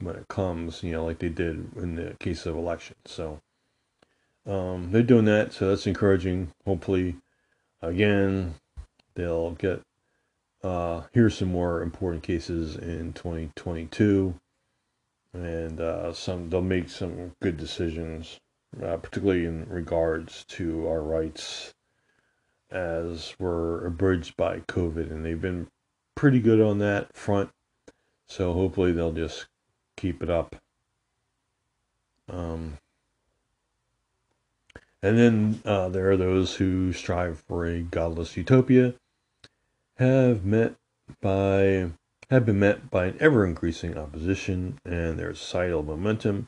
[0.00, 2.98] when it comes, you know, like they did in the case of elections.
[3.06, 3.40] So
[4.46, 6.52] um, they're doing that, so that's encouraging.
[6.64, 7.16] Hopefully,
[7.82, 8.54] again,
[9.14, 9.82] they'll get
[10.62, 14.34] uh, some more important cases in 2022
[15.32, 18.40] and uh, some they'll make some good decisions,
[18.82, 21.74] uh, particularly in regards to our rights
[22.70, 25.68] as we're abridged by COVID, and they've been
[26.14, 27.50] pretty good on that front.
[28.26, 29.46] So hopefully they'll just
[29.98, 30.56] keep it up.
[32.28, 32.78] Um,
[35.02, 38.94] and then uh, there are those who strive for a godless utopia,
[39.96, 40.74] have met
[41.20, 41.90] by
[42.30, 46.46] have been met by an ever increasing opposition, and their societal momentum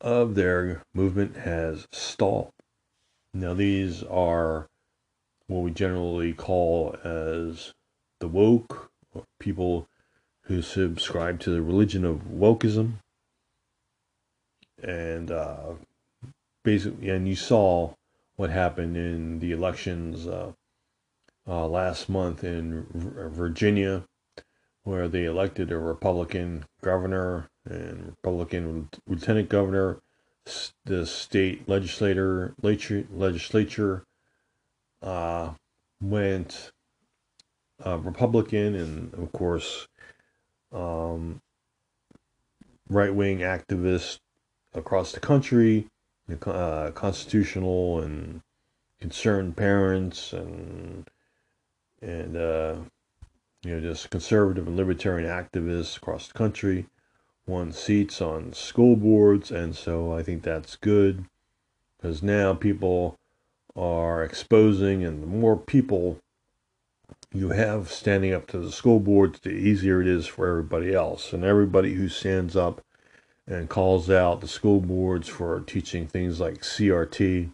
[0.00, 2.52] of their movement has stalled.
[3.34, 4.68] Now, these are
[5.48, 7.74] what we generally call as
[8.20, 8.90] the woke,
[9.40, 9.88] people
[10.50, 12.94] who subscribe to the religion of wokeism.
[14.82, 15.74] And uh,
[16.64, 17.94] basically, and you saw
[18.34, 20.50] what happened in the elections uh,
[21.46, 22.84] uh, last month in
[23.32, 24.02] Virginia,
[24.82, 30.00] where they elected a Republican governor and Republican lieutenant governor.
[30.84, 34.02] The state legislator legislature
[35.00, 35.50] uh,
[36.02, 36.72] went
[37.86, 39.86] uh, Republican, and of course,
[40.72, 41.40] um,
[42.88, 44.18] right wing activists
[44.74, 45.88] across the country,
[46.46, 48.42] uh, constitutional and
[49.00, 51.08] concerned parents, and
[52.00, 52.76] and uh,
[53.62, 56.86] you know just conservative and libertarian activists across the country
[57.46, 61.24] won seats on school boards, and so I think that's good
[61.96, 63.18] because now people
[63.76, 66.20] are exposing, and the more people
[67.32, 71.32] you have standing up to the school boards, the easier it is for everybody else.
[71.32, 72.82] And everybody who stands up
[73.46, 77.50] and calls out the school boards for teaching things like CRT,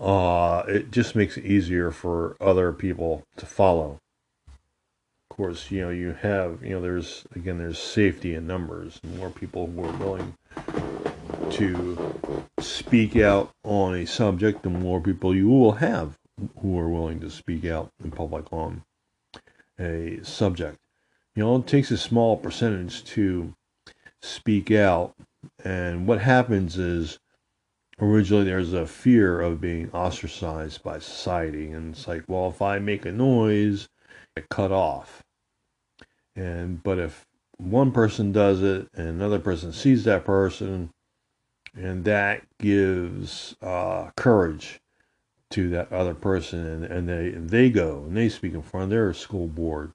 [0.00, 3.98] uh, it just makes it easier for other people to follow.
[5.30, 9.00] Of course, you know, you have, you know, there's, again, there's safety in numbers.
[9.18, 10.34] More people who are willing
[11.50, 16.18] to speak out on a subject, the more people you will have
[16.60, 18.82] who are willing to speak out in public on
[19.78, 20.78] a subject.
[21.34, 23.54] You know, it takes a small percentage to
[24.20, 25.14] speak out,
[25.64, 27.18] and what happens is
[28.00, 32.78] originally there's a fear of being ostracized by society, and it's like, well, if I
[32.78, 33.88] make a noise,
[34.36, 35.22] I get cut off.
[36.36, 37.26] And but if
[37.58, 40.90] one person does it and another person sees that person
[41.74, 44.80] and that gives uh, courage
[45.52, 48.90] to that other person and, and they they go and they speak in front of
[48.90, 49.92] their school board.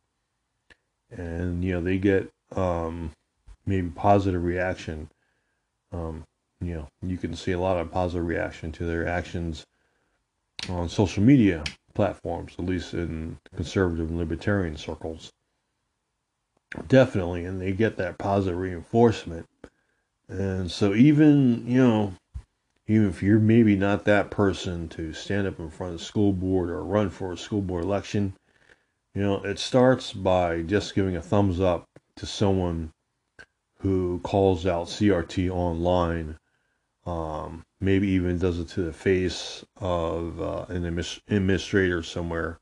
[1.10, 3.12] And you know they get um,
[3.66, 5.10] maybe positive reaction.
[5.92, 6.24] Um,
[6.62, 9.66] you know you can see a lot of positive reaction to their actions
[10.70, 15.32] on social media platforms at least in conservative and libertarian circles.
[16.88, 19.48] Definitely and they get that positive reinforcement.
[20.30, 22.14] And so even, you know,
[22.88, 26.34] even if you're maybe not that person to stand up in front of the school
[26.34, 28.34] board or run for a school board election,
[29.14, 32.94] you know, it starts by just giving a thumbs up to someone
[33.80, 36.38] who calls out CRT online.
[37.06, 42.60] Um, maybe even does it to the face of uh, an administrator somewhere.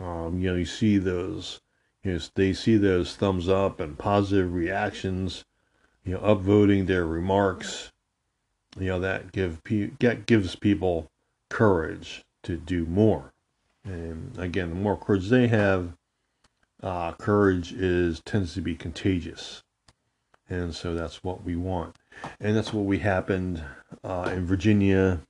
[0.00, 1.60] Um, you know, you see those,
[2.02, 5.44] you know, they see those thumbs up and positive reactions
[6.04, 7.92] you know, upvoting their remarks,
[8.78, 9.60] you know, that give
[9.98, 11.10] get gives people
[11.50, 13.32] courage to do more.
[13.84, 15.92] And again, the more courage they have,
[16.82, 19.62] uh, courage is tends to be contagious,
[20.48, 21.96] and so that's what we want,
[22.40, 23.62] and that's what we happened
[24.02, 25.20] uh, in Virginia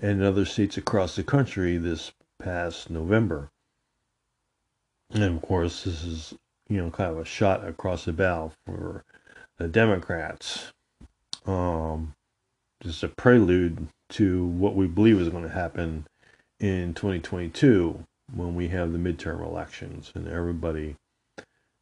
[0.00, 3.50] and other states across the country this past November.
[5.10, 6.34] And of course, this is
[6.68, 9.04] you know kind of a shot across the bow for
[9.58, 10.72] the Democrats.
[11.46, 12.14] Um,
[12.82, 16.06] just a prelude to what we believe is going to happen
[16.58, 20.96] in 2022 when we have the midterm elections and everybody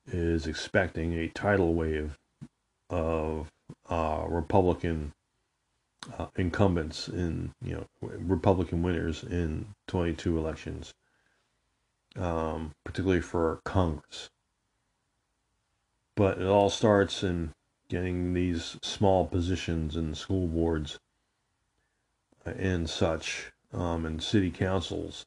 [0.07, 2.17] is expecting a tidal wave
[2.91, 3.49] of
[3.89, 5.13] uh, Republican
[6.19, 10.95] uh, incumbents in you know Republican winners in 22 elections,
[12.17, 14.31] um, particularly for Congress.
[16.17, 17.53] But it all starts in
[17.89, 20.99] getting these small positions in school boards
[22.45, 25.27] and such, um, and city councils.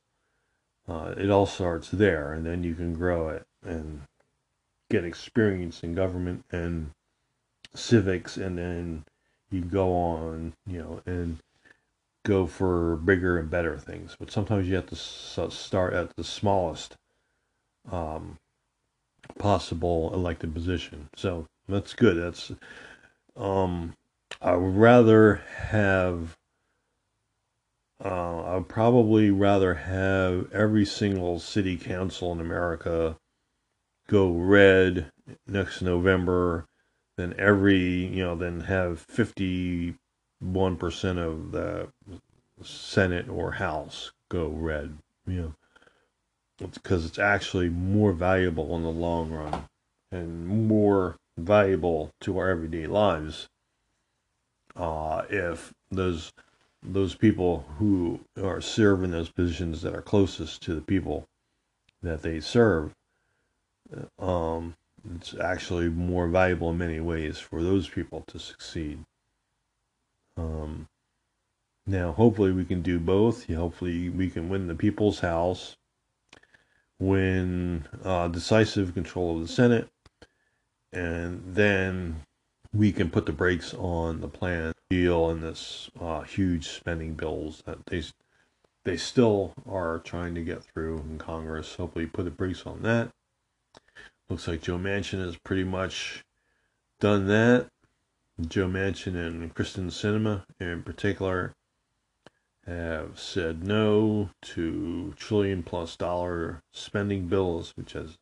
[0.88, 4.02] Uh, it all starts there, and then you can grow it and
[4.90, 6.92] get experience in government and
[7.74, 9.06] civics, and then
[9.50, 11.38] you go on, you know, and
[12.24, 14.16] go for bigger and better things.
[14.20, 16.96] But sometimes you have to start at the smallest
[17.92, 18.38] um,
[19.38, 21.10] possible elected position.
[21.16, 22.18] So that's good.
[22.18, 22.52] That's
[23.36, 23.96] um
[24.42, 26.38] I would rather have
[28.04, 33.18] uh, I would probably rather have every single city council in America
[34.08, 35.12] go red
[35.48, 36.66] next November
[37.18, 39.96] than every, you know, than have 51%
[41.18, 41.88] of the
[42.64, 44.98] Senate or House go red,
[45.28, 45.56] you
[46.60, 49.66] know, because it's actually more valuable in the long run
[50.12, 53.50] and more valuable to our everyday lives
[54.76, 56.32] uh, if those
[56.84, 61.28] those people who are serving those positions that are closest to the people
[62.02, 62.94] that they serve
[64.20, 64.76] um,
[65.16, 69.04] it's actually more valuable in many ways for those people to succeed.
[70.38, 70.88] Um,
[71.86, 73.48] now hopefully we can do both.
[73.48, 75.76] Hopefully we can win the people's house
[77.00, 79.90] win uh, decisive control of the senate
[80.94, 82.22] and then
[82.74, 87.64] we can put the brakes on the plan deal and this uh, huge spending bills
[87.66, 88.04] that they
[88.84, 91.76] they still are trying to get through in Congress.
[91.76, 93.12] Hopefully, put the brakes on that.
[94.30, 96.24] Looks like Joe Manchin has pretty much
[97.00, 97.68] done that.
[98.48, 101.54] Joe Manchin and Kyrsten Sinema, in particular,
[102.66, 108.18] have said no to trillion plus dollar spending bills, which is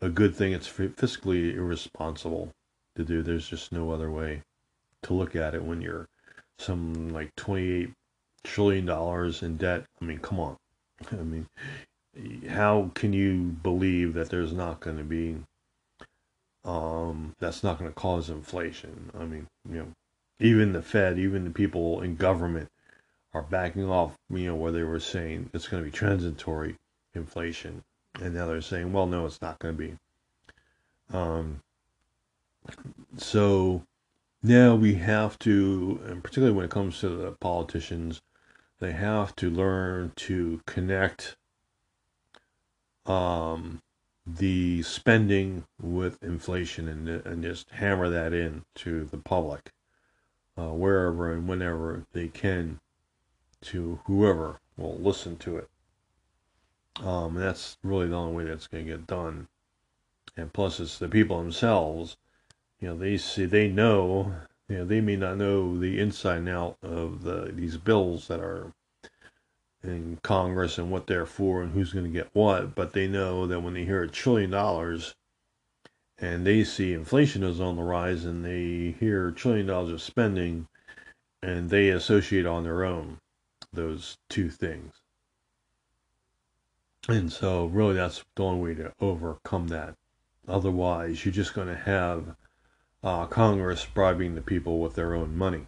[0.00, 0.52] a good thing.
[0.52, 2.50] It's fiscally irresponsible
[2.96, 3.22] to do.
[3.22, 4.42] There's just no other way
[5.02, 6.08] to look at it when you're
[6.58, 7.90] some like 28
[8.44, 9.84] trillion dollars in debt.
[10.00, 10.56] I mean, come on.
[11.12, 11.46] I mean,
[12.48, 15.36] how can you believe that there's not going to be
[16.62, 19.10] um that's not going to cause inflation?
[19.18, 19.88] I mean, you know,
[20.38, 22.68] even the Fed, even the people in government
[23.32, 26.76] are backing off, you know, where they were saying it's going to be transitory
[27.14, 27.82] inflation
[28.20, 29.96] and now they're saying, well, no, it's not going to be.
[31.12, 31.60] Um,
[33.16, 33.84] so
[34.42, 38.20] now we have to, and particularly when it comes to the politicians,
[38.78, 41.36] they have to learn to connect
[43.06, 43.80] um,
[44.26, 49.72] the spending with inflation and, and just hammer that in to the public
[50.56, 52.80] uh, wherever and whenever they can
[53.62, 55.68] to whoever will listen to it.
[57.00, 59.48] Um, that's really the only way that's going to get done.
[60.36, 62.16] And plus, it's the people themselves.
[62.80, 64.34] You know, they see, they know.
[64.68, 68.40] You know, they may not know the inside and out of the these bills that
[68.40, 68.72] are
[69.82, 73.46] in Congress and what they're for and who's going to get what, but they know
[73.46, 75.14] that when they hear a trillion dollars
[76.18, 80.02] and they see inflation is on the rise and they hear a trillion dollars of
[80.02, 80.68] spending
[81.42, 83.18] and they associate on their own
[83.72, 84.99] those two things.
[87.08, 89.94] And so, really, that's the only way to overcome that.
[90.46, 92.36] Otherwise, you're just going to have
[93.02, 95.66] uh, Congress bribing the people with their own money.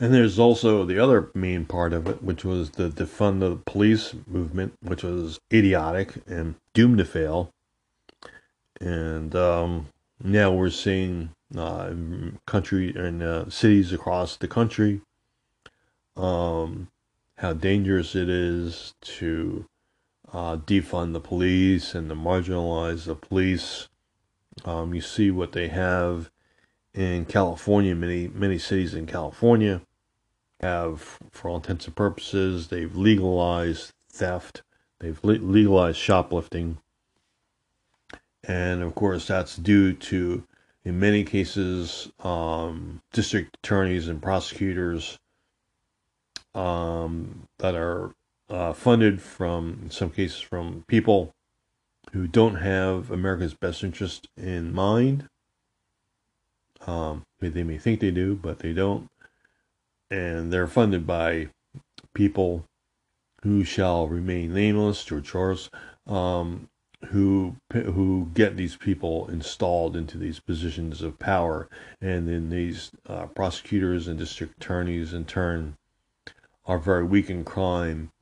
[0.00, 4.14] And there's also the other main part of it, which was the defund the police
[4.26, 7.50] movement, which was idiotic and doomed to fail.
[8.80, 9.88] And um,
[10.22, 11.92] now we're seeing uh,
[12.46, 15.00] country and uh, cities across the country
[16.16, 16.88] um,
[17.38, 19.64] how dangerous it is to
[20.32, 23.88] uh, defund the police and to marginalize the police.
[24.64, 26.30] Um, you see what they have
[26.92, 27.94] in California.
[27.94, 29.82] Many many cities in California
[30.60, 34.62] have, for all intents and purposes, they've legalized theft.
[34.98, 36.78] They've le- legalized shoplifting,
[38.42, 40.42] and of course that's due to,
[40.84, 45.20] in many cases, um, district attorneys and prosecutors
[46.58, 48.10] um, that are
[48.50, 51.32] uh, funded from, in some cases, from people
[52.12, 55.28] who don't have America's best interest in mind.
[56.86, 59.08] Um, they may think they do, but they don't.
[60.10, 61.48] And they're funded by
[62.12, 62.64] people
[63.42, 65.68] who shall remain nameless, George Soros,
[66.10, 66.68] um,
[67.10, 71.68] who who get these people installed into these positions of power,
[72.00, 75.76] and then these uh, prosecutors and district attorneys in turn
[76.68, 78.12] are very weak in crime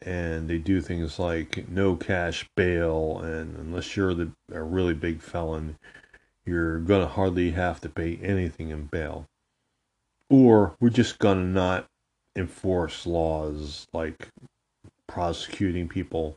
[0.00, 5.20] and they do things like no cash bail and unless you're the, a really big
[5.20, 5.76] felon
[6.44, 9.26] you're gonna hardly have to pay anything in bail.
[10.28, 11.86] Or we're just gonna not
[12.34, 14.28] enforce laws like
[15.06, 16.36] prosecuting people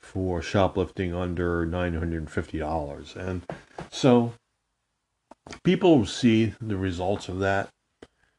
[0.00, 3.42] for shoplifting under $950 and
[3.90, 4.32] so
[5.62, 7.68] people see the results of that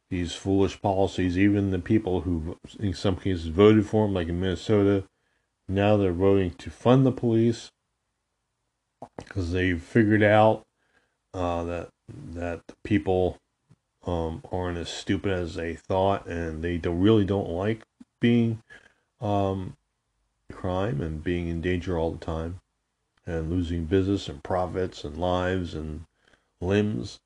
[0.10, 1.38] these foolish policies.
[1.38, 5.04] Even the people who, in some cases, voted for them, like in Minnesota,
[5.68, 7.72] now they're voting to fund the police
[9.18, 10.66] because they've figured out
[11.34, 11.90] uh, that
[12.34, 13.38] that the people
[14.06, 17.84] um, aren't as stupid as they thought, and they don't, really don't like
[18.20, 18.62] being
[19.22, 19.76] um,
[20.52, 22.60] crime and being in danger all the time,
[23.26, 26.06] and losing business and profits and lives and
[26.60, 27.20] limbs,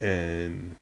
[0.00, 0.76] and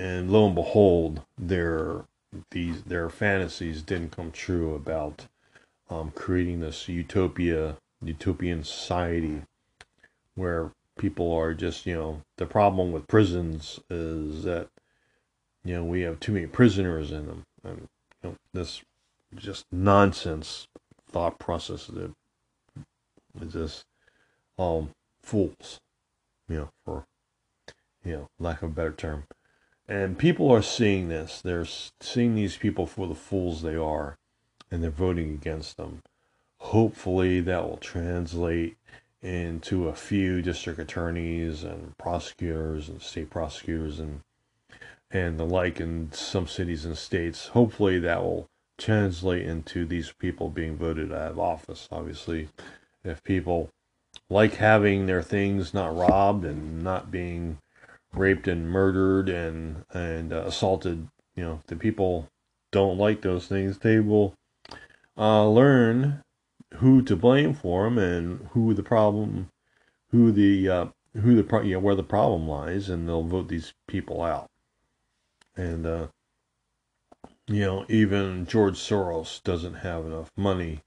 [0.00, 2.06] and lo and behold, their
[2.50, 5.26] these their fantasies didn't come true about
[5.90, 9.42] um, creating this utopia utopian society
[10.34, 14.68] where people are just, you know, the problem with prisons is that,
[15.64, 17.42] you know, we have too many prisoners in them.
[17.62, 17.88] And,
[18.22, 18.82] you know, this
[19.34, 20.66] just nonsense
[21.10, 22.12] thought process that
[23.40, 23.84] is just
[24.56, 24.88] all
[25.22, 25.78] fools,
[26.48, 27.04] you know, for,
[28.02, 29.24] you know, lack of a better term.
[29.90, 31.40] And people are seeing this.
[31.42, 31.66] They're
[32.00, 34.16] seeing these people for the fools they are,
[34.70, 36.02] and they're voting against them.
[36.58, 38.76] Hopefully, that will translate
[39.20, 44.20] into a few district attorneys and prosecutors and state prosecutors and
[45.10, 47.48] and the like in some cities and states.
[47.48, 51.88] Hopefully, that will translate into these people being voted out of office.
[51.90, 52.48] Obviously,
[53.02, 53.70] if people
[54.28, 57.58] like having their things not robbed and not being
[58.14, 61.08] raped and murdered and and uh, assaulted.
[61.34, 62.28] You know, the people
[62.70, 63.78] don't like those things.
[63.78, 64.34] They will
[65.16, 66.22] uh, learn
[66.74, 69.48] who to blame for them and who the problem,
[70.10, 73.48] who the uh, who the pro- you know, where the problem lies, and they'll vote
[73.48, 74.46] these people out.
[75.56, 76.06] And uh,
[77.46, 80.80] you know, even George Soros doesn't have enough money,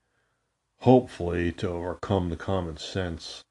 [0.80, 3.44] hopefully, to overcome the common sense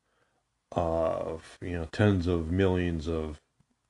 [0.74, 3.38] of you know tens of millions of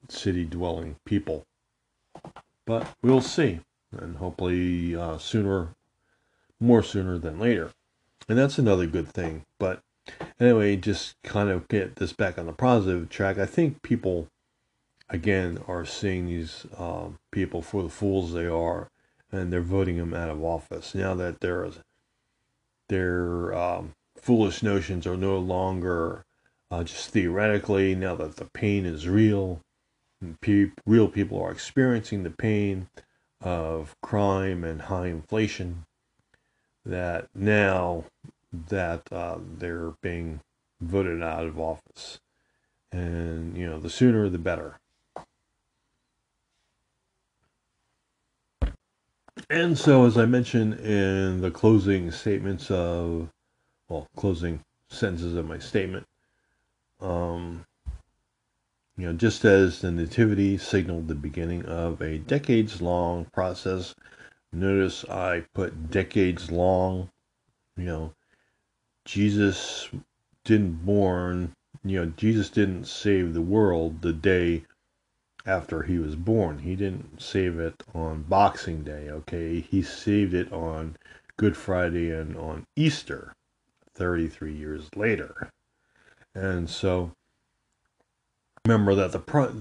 [0.09, 1.44] city dwelling people.
[2.66, 5.74] But we'll see, and hopefully uh, sooner,
[6.61, 7.70] more sooner than later.
[8.28, 9.44] And that's another good thing.
[9.59, 9.80] But
[10.38, 13.38] anyway, just kind of get this back on the positive track.
[13.38, 14.28] I think people,
[15.11, 18.88] again, are seeing these um, people for the fools they are,
[19.30, 21.68] and they're voting them out of office now that their
[22.88, 26.24] their um, foolish notions are no longer
[26.70, 27.94] uh, just theoretically.
[27.94, 29.61] Now that the pain is real,
[30.86, 32.88] real people are experiencing the pain
[33.40, 35.84] of crime and high inflation
[36.84, 38.04] that now
[38.52, 40.40] that uh, they're being
[40.80, 42.20] voted out of office.
[42.92, 44.78] And you know the sooner the better.
[49.48, 53.28] And so as i mentioned in the closing statements of
[53.88, 56.06] well closing sentences of my statement
[57.00, 57.64] um,
[59.03, 63.96] you know, just as the Nativity signaled the beginning of a decades long process,
[64.53, 67.11] notice I put decades long,
[67.76, 68.14] you know,
[69.05, 69.88] Jesus
[70.44, 74.66] didn't born, you know, Jesus didn't save the world the day
[75.44, 76.61] after he was born.
[76.61, 79.59] He didn't save it on Boxing Day, okay?
[79.59, 80.96] He saved it on
[81.36, 83.34] Good Friday and on Easter
[83.96, 85.50] 33 years later.
[86.36, 87.11] And so
[88.64, 89.52] remember that the pro-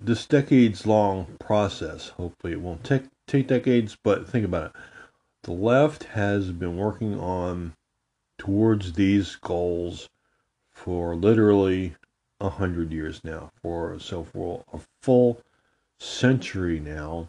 [0.00, 4.72] this decades long process hopefully it won't take take decades but think about it.
[5.42, 7.74] The left has been working on
[8.38, 10.08] towards these goals
[10.72, 11.96] for literally
[12.40, 15.42] a hundred years now for so for a full
[15.98, 17.28] century now.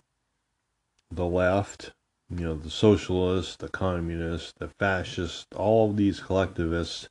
[1.11, 1.91] The left
[2.29, 7.09] you know the socialists the communists the fascists all of these collectivists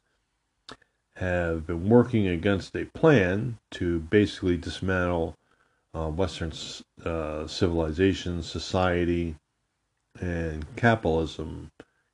[1.20, 5.36] have been working against a plan to basically dismantle
[5.94, 6.50] uh, Western
[7.04, 9.36] uh, civilization, society,
[10.18, 11.70] and capitalism.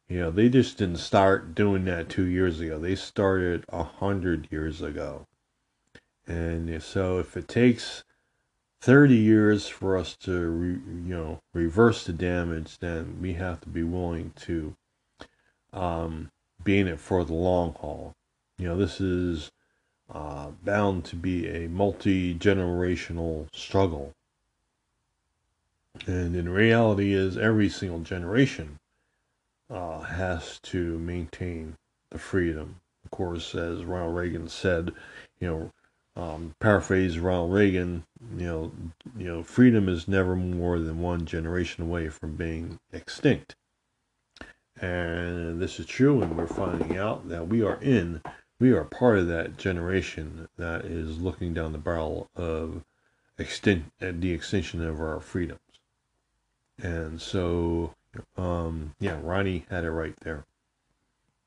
[0.09, 2.81] You know, they just didn't start doing that two years ago.
[2.81, 5.27] They started a hundred years ago.
[6.27, 8.03] And so if it takes
[8.81, 13.69] 30 years for us to, re, you know, reverse the damage, then we have to
[13.69, 14.75] be willing to
[15.73, 16.33] um,
[16.65, 18.17] be in it for the long haul.
[18.59, 19.51] You know, this is
[20.13, 24.13] uh, bound to be a multi generational struggle.
[26.07, 28.79] And in reality, is every single generation
[29.71, 31.77] uh, has to maintain
[32.11, 32.77] the freedom.
[33.05, 34.93] Of course, as Ronald Reagan said,
[35.41, 35.73] you know,
[36.17, 38.05] um, paraphrase Ronald Reagan,
[38.39, 38.73] you know,
[39.17, 43.55] you know, freedom is never more than one generation away from being extinct.
[44.81, 48.23] And this is true, and we're finding out that we are in
[48.59, 52.85] we are part of that generation that is looking down the barrel of
[53.39, 55.61] extent the extension of our freedoms.
[56.83, 57.95] And so,
[58.37, 60.45] um, yeah, Ronnie had it right there.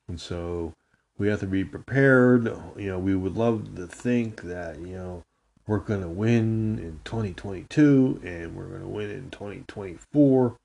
[0.08, 0.74] And so
[1.18, 2.46] we have to be prepared.
[2.78, 5.24] You know, we would love to think that, you know,
[5.68, 10.58] we're going to win in 2022 and we're going to win in 2024.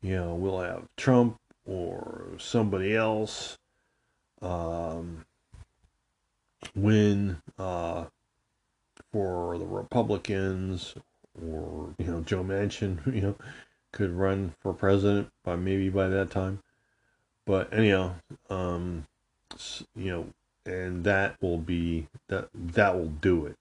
[0.00, 3.58] You know, we'll have Trump or somebody else.
[4.40, 5.24] Um,
[6.74, 8.06] win uh,
[9.12, 10.94] for the Republicans
[11.40, 13.36] or you know Joe Manchin, you know,
[13.92, 16.60] could run for president by maybe by that time.
[17.46, 18.14] But anyhow,
[18.50, 19.06] um,
[19.96, 20.26] you know,
[20.66, 23.56] and that will be that that will do it.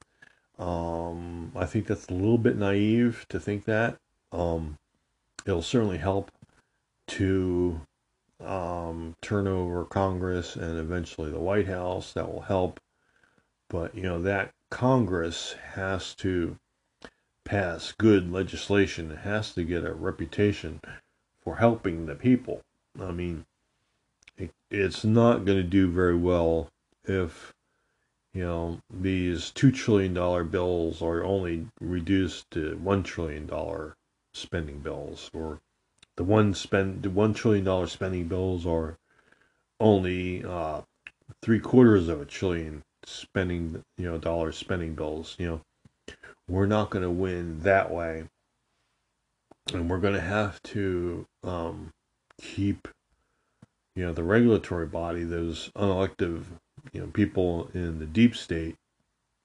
[0.62, 3.98] Um, I think that's a little bit naive to think that.
[4.32, 4.78] Um,
[5.46, 6.32] it'll certainly help
[7.08, 7.80] to
[8.44, 12.14] um, turn over Congress and eventually the White House.
[12.14, 12.80] That will help.
[13.70, 16.58] But, you know, that Congress has to
[17.44, 20.82] pass good legislation, it has to get a reputation
[21.42, 22.62] for helping the people.
[23.00, 23.46] I mean,
[24.38, 26.70] it, it's not going to do very well
[27.06, 27.54] if
[28.34, 33.96] you know these two trillion dollar bills are only reduced to one trillion dollar
[34.34, 35.62] spending bills, or
[36.18, 38.98] the one spend the one trillion dollar spending bills are
[39.80, 40.82] only uh,
[41.42, 45.36] three quarters of a trillion spending you know dollars spending bills.
[45.40, 45.62] You know,
[46.48, 48.26] we're not going to win that way,
[49.74, 51.92] and we're going to have to um,
[52.42, 52.88] keep
[53.96, 56.44] you know the regulatory body, those unelective,
[56.94, 58.76] you know people in the deep state.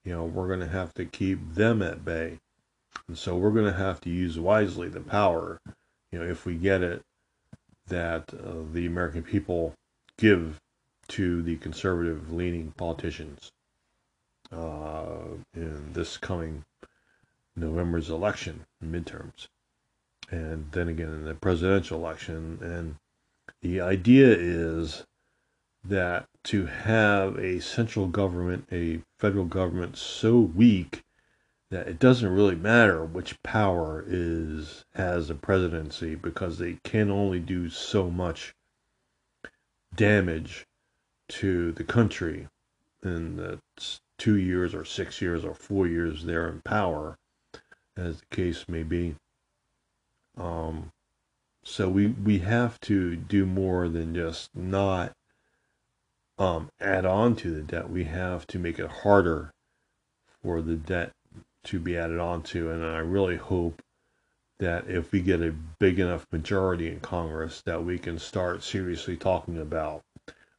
[0.04, 2.38] You know, we're going to have to keep them at bay
[3.08, 5.60] and so we're going to have to use wisely the power,
[6.10, 7.02] you know, if we get it,
[7.88, 9.74] that uh, the American people
[10.18, 10.60] give
[11.08, 13.50] to the conservative leaning politicians
[14.52, 15.16] uh,
[15.54, 16.64] in this coming
[17.56, 19.48] November's election, midterms,
[20.30, 22.58] and then again in the presidential election.
[22.62, 22.96] And
[23.60, 25.04] the idea is
[25.84, 31.02] that to have a central government, a federal government so weak
[31.70, 37.40] that it doesn't really matter which power is has a presidency because they can only
[37.40, 38.54] do so much
[39.94, 40.66] damage
[41.32, 42.46] to the country
[43.02, 43.58] in the
[44.18, 47.16] two years or six years or four years they're in power,
[47.96, 49.14] as the case may be.
[50.36, 50.92] Um,
[51.64, 55.12] so we we have to do more than just not
[56.38, 57.90] um, add on to the debt.
[57.90, 59.52] We have to make it harder
[60.42, 61.12] for the debt
[61.64, 62.70] to be added on to.
[62.70, 63.80] And I really hope
[64.58, 69.16] that if we get a big enough majority in Congress, that we can start seriously
[69.16, 70.02] talking about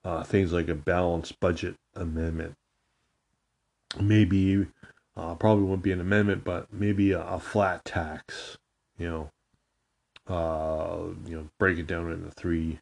[0.04, 2.56] uh, things like a balanced budget amendment.
[4.00, 4.68] Maybe,
[5.16, 8.58] uh, probably won't be an amendment, but maybe a, a flat tax.
[8.98, 9.10] You
[10.28, 12.80] know, uh, you know, break it down into three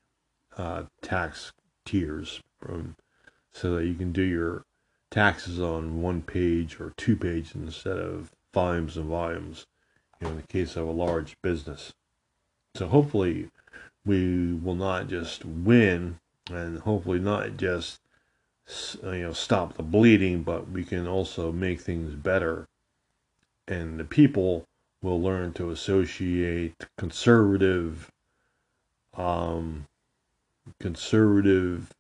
[0.58, 1.52] uh, tax
[1.86, 2.96] tiers, from,
[3.52, 4.64] so that you can do your
[5.10, 9.66] taxes on one page or two pages instead of volumes and volumes,
[10.20, 11.94] you know, in the case of a large business.
[12.76, 13.50] So hopefully
[14.06, 16.20] we will not just win
[16.50, 18.00] and hopefully not just
[19.04, 22.68] you know stop the bleeding, but we can also make things better.
[23.68, 24.66] And the people
[25.02, 28.12] will learn to associate conservative
[29.16, 29.86] um,
[30.80, 31.92] conservative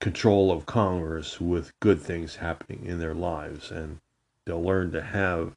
[0.00, 3.98] control of Congress with good things happening in their lives, and
[4.44, 5.56] they'll learn to have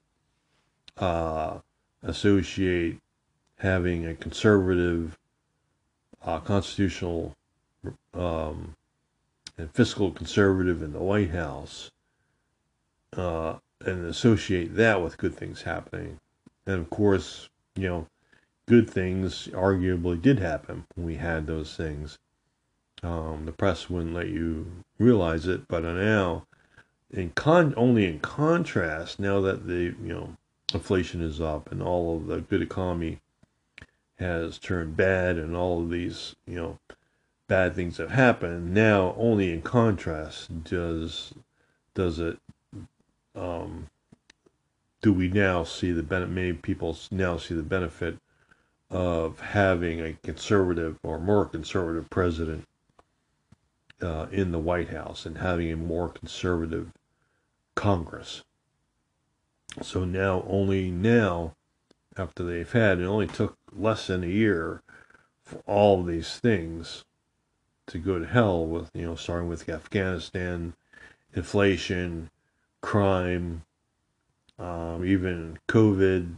[0.97, 1.59] uh,
[2.03, 2.97] associate
[3.57, 5.17] having a conservative,
[6.24, 7.36] uh, constitutional,
[8.13, 8.76] um,
[9.57, 11.91] and fiscal conservative in the White House,
[13.15, 13.55] uh,
[13.86, 16.20] and associate that with good things happening.
[16.65, 18.07] And of course, you know,
[18.67, 22.20] good things arguably did happen when we had those things.
[23.01, 26.45] Um, the press wouldn't let you realize it, but now,
[27.11, 30.38] in con only in contrast, now that the you know
[30.74, 33.20] inflation is up and all of the good economy
[34.20, 36.80] has turned bad and all of these you know
[37.47, 41.34] bad things have happened, now only in contrast does
[41.93, 42.38] does it
[43.36, 43.88] um,
[45.01, 46.34] do we now see the benefit?
[46.34, 48.17] Many people now see the benefit
[48.89, 52.67] of having a conservative or more conservative president
[54.01, 56.91] uh, in the White House and having a more conservative
[57.76, 58.43] Congress.
[59.82, 61.55] So now, only now,
[62.18, 64.82] after they've had, it only took less than a year
[65.43, 67.05] for all of these things
[67.88, 70.74] to go to hell with, you know, starting with Afghanistan,
[71.34, 72.30] inflation,
[72.82, 73.64] crime,
[74.57, 76.38] um, even COVID.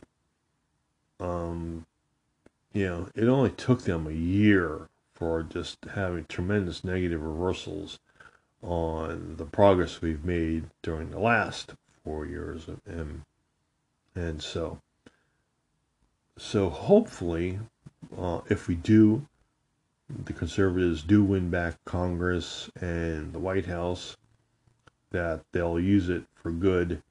[1.20, 1.86] Um,
[2.74, 8.00] you know, it only took them a year for just having tremendous negative reversals
[8.64, 13.22] on the progress we've made during the last four years and
[14.16, 14.80] and so
[16.42, 17.60] so hopefully
[18.18, 19.26] uh, if we do
[20.26, 24.18] the conservatives do win back congress and the white house
[25.12, 27.02] that they'll use it for good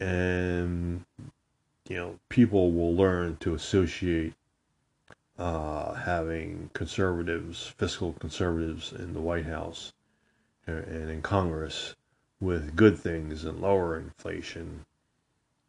[0.00, 1.04] and
[1.88, 4.34] you know people will learn to associate
[5.38, 9.92] uh, having conservatives, fiscal conservatives in the White House
[10.66, 11.96] and in Congress
[12.40, 14.84] with good things and lower inflation.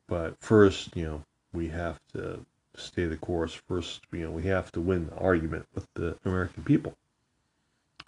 [0.07, 2.45] But first, you know, we have to
[2.76, 3.53] stay the course.
[3.53, 6.95] First, you know, we have to win the argument with the American people.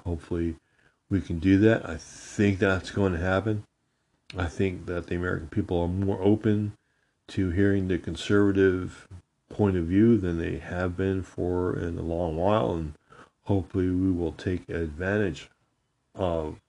[0.03, 0.55] Hopefully,
[1.09, 1.87] we can do that.
[1.87, 3.65] I think that's going to happen.
[4.37, 6.73] I think that the American people are more open
[7.29, 9.07] to hearing the conservative
[9.49, 12.93] point of view than they have been for in a long while, and
[13.43, 15.49] hopefully we will take advantage
[16.13, 16.59] of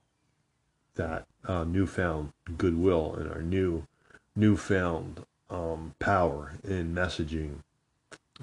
[0.94, 3.86] that uh, newfound goodwill and our new
[4.34, 7.60] newfound um, power in messaging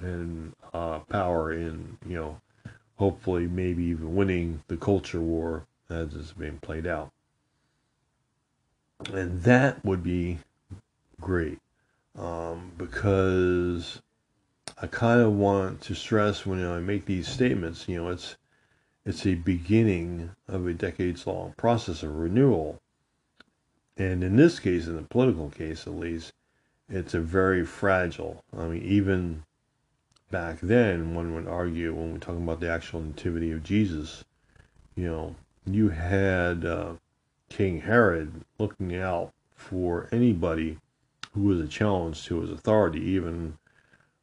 [0.02, 2.42] and uh, power in you know
[2.98, 7.12] hopefully maybe even winning the culture war as it's being played out
[9.12, 10.40] and that would be
[11.20, 11.60] great
[12.18, 14.02] um, because
[14.82, 18.38] I kind of want to stress when I make these statements, you know, it's
[19.06, 22.82] it's a beginning of a decades long process of renewal.
[23.98, 26.34] And in this case, in the political case at least,
[26.90, 28.44] it's a very fragile.
[28.58, 29.44] I mean, even
[30.32, 34.24] back then, one would argue when we're talking about the actual nativity of Jesus,
[34.96, 36.94] you know, you had uh,
[37.50, 40.78] King Herod looking out for anybody
[41.34, 43.58] who was a challenge to his authority, even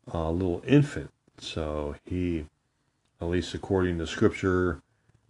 [0.08, 1.10] a little infant.
[1.38, 2.46] So he,
[3.20, 4.82] at least according to scripture,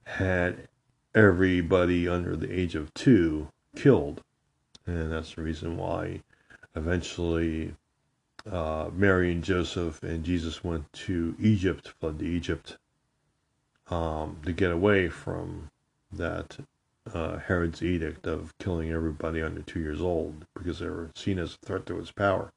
[0.05, 0.68] had
[1.14, 4.23] everybody under the age of two killed.
[4.87, 6.23] And that's the reason why
[6.75, 7.75] eventually
[8.51, 12.78] uh, Mary and Joseph and Jesus went to Egypt, fled to Egypt
[13.88, 15.70] um, to get away from
[16.12, 16.59] that
[17.12, 21.55] uh, Herod's edict of killing everybody under two years old because they were seen as
[21.55, 22.53] a threat to his power.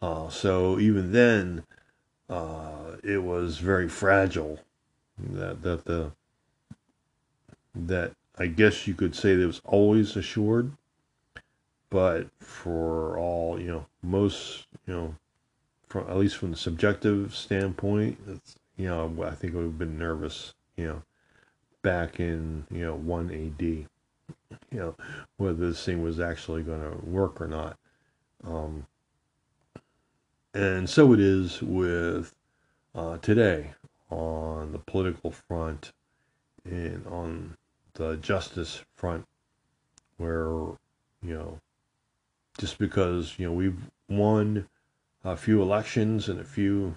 [0.00, 1.62] Uh, so even then,
[2.28, 4.58] uh, it was very fragile.
[5.18, 6.12] That that the
[7.74, 10.72] that I guess you could say that was always assured,
[11.92, 15.14] but for all you know, most you know,
[15.88, 20.54] from at least from the subjective standpoint, it's you know, I think have been nervous,
[20.76, 21.02] you know,
[21.82, 23.86] back in you know one AD, you
[24.72, 24.94] know,
[25.36, 27.76] whether this thing was actually going to work or not.
[28.42, 28.86] Um,
[30.54, 32.34] and so it is with
[32.94, 33.72] uh, today
[34.08, 35.92] on the political front
[36.64, 37.56] and on
[37.94, 39.26] the justice front,
[40.16, 40.46] where,
[41.22, 41.60] you know,
[42.58, 44.68] just because, you know, we've won
[45.24, 46.94] a few elections in a few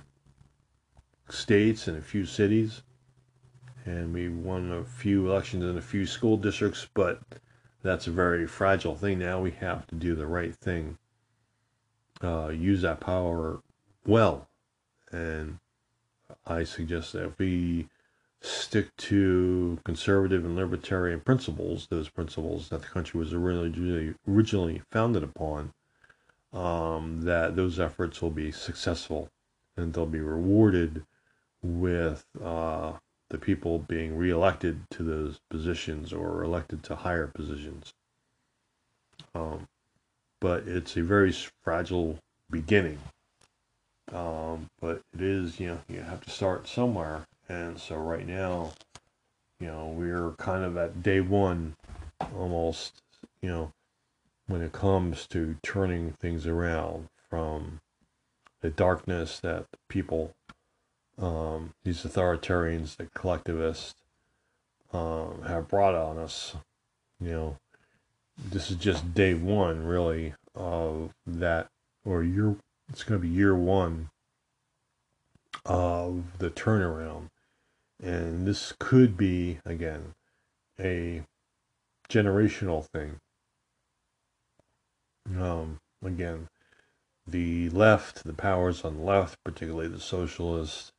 [1.29, 2.81] states and a few cities,
[3.85, 7.19] and we won a few elections in a few school districts, but
[7.83, 9.19] that's a very fragile thing.
[9.19, 10.97] Now we have to do the right thing
[12.23, 13.61] uh, use that power
[14.05, 14.47] well.
[15.11, 15.59] And
[16.45, 17.87] I suggest that if we
[18.45, 25.23] stick to conservative and libertarian principles, those principles that the country was originally originally founded
[25.23, 25.73] upon,
[26.53, 29.29] um, that those efforts will be successful
[29.75, 31.03] and they'll be rewarded
[31.61, 32.93] with uh,
[33.29, 37.93] the people being reelected to those positions or elected to higher positions.
[39.33, 39.67] Um,
[40.39, 41.33] but it's a very
[41.63, 42.19] fragile
[42.49, 42.99] beginning.
[44.13, 47.25] Um, but it is, you know, you have to start somewhere.
[47.47, 48.73] And so right now,
[49.59, 51.75] you know, we're kind of at day one
[52.35, 53.01] almost,
[53.41, 53.71] you know,
[54.47, 57.79] when it comes to turning things around from
[58.61, 60.33] the darkness that people,
[61.19, 63.95] um, these authoritarians, the collectivists,
[64.93, 66.55] um, have brought on us,
[67.19, 67.57] you know,
[68.37, 71.69] this is just day one, really, of that,
[72.03, 72.55] or year.
[72.89, 74.09] It's going to be year one
[75.65, 77.29] of the turnaround,
[78.01, 80.13] and this could be again
[80.79, 81.23] a
[82.09, 83.19] generational thing.
[85.39, 86.47] Um, again,
[87.27, 90.91] the left, the powers on the left, particularly the socialists,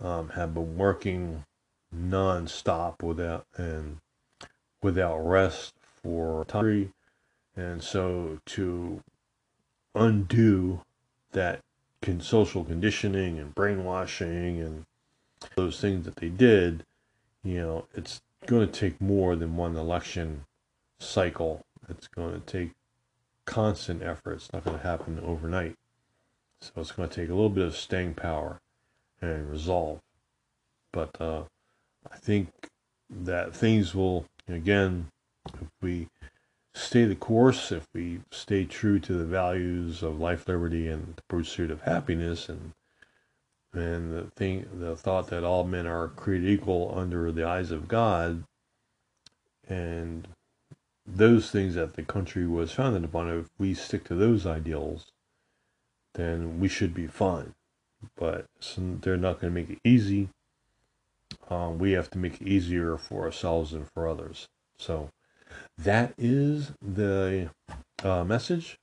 [0.00, 1.44] um, have been working
[1.92, 3.98] non-stop without and
[4.82, 6.92] without rest for time.
[7.56, 9.00] And so to
[9.94, 10.80] undo
[11.32, 11.60] that
[12.20, 14.84] social conditioning and brainwashing and
[15.56, 16.84] those things that they did,
[17.42, 20.44] you know, it's going to take more than one election
[20.98, 21.62] cycle.
[21.88, 22.72] It's going to take
[23.44, 24.34] constant effort.
[24.34, 25.76] It's not going to happen overnight.
[26.60, 28.60] So it's going to take a little bit of staying power
[29.20, 30.00] and resolve.
[30.92, 31.42] But uh,
[32.10, 32.48] I think
[33.10, 35.08] that things will, again,
[35.46, 36.08] if we
[36.72, 41.22] stay the course, if we stay true to the values of life, liberty, and the
[41.28, 42.72] pursuit of happiness, and
[43.74, 47.88] and the thing, the thought that all men are created equal under the eyes of
[47.88, 48.44] God,
[49.68, 50.28] and
[51.06, 55.12] those things that the country was founded upon, if we stick to those ideals,
[56.14, 57.54] then we should be fine.
[58.16, 58.46] But
[58.76, 60.28] they're not going to make it easy.
[61.50, 64.46] Um, we have to make it easier for ourselves and for others.
[64.78, 65.10] So
[65.76, 67.50] that is the
[68.02, 68.78] uh, message.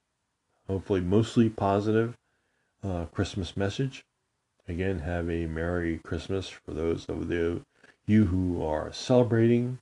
[0.68, 2.18] Hopefully, mostly positive
[2.84, 4.04] uh, Christmas message.
[4.68, 7.62] Again, have a Merry Christmas for those of the,
[8.05, 9.80] you who are celebrating.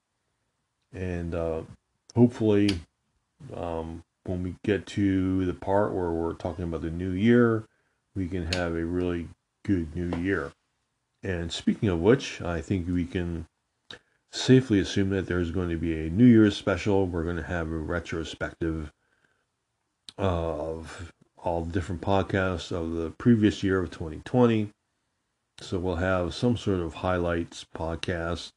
[0.93, 1.61] And uh,
[2.15, 2.79] hopefully,
[3.53, 7.65] um, when we get to the part where we're talking about the new year,
[8.15, 9.27] we can have a really
[9.63, 10.51] good new year.
[11.23, 13.47] And speaking of which, I think we can
[14.31, 17.05] safely assume that there's going to be a New Year's special.
[17.05, 18.91] We're going to have a retrospective
[20.17, 21.13] of
[21.43, 24.69] all the different podcasts of the previous year of 2020.
[25.61, 28.49] So we'll have some sort of highlights podcast.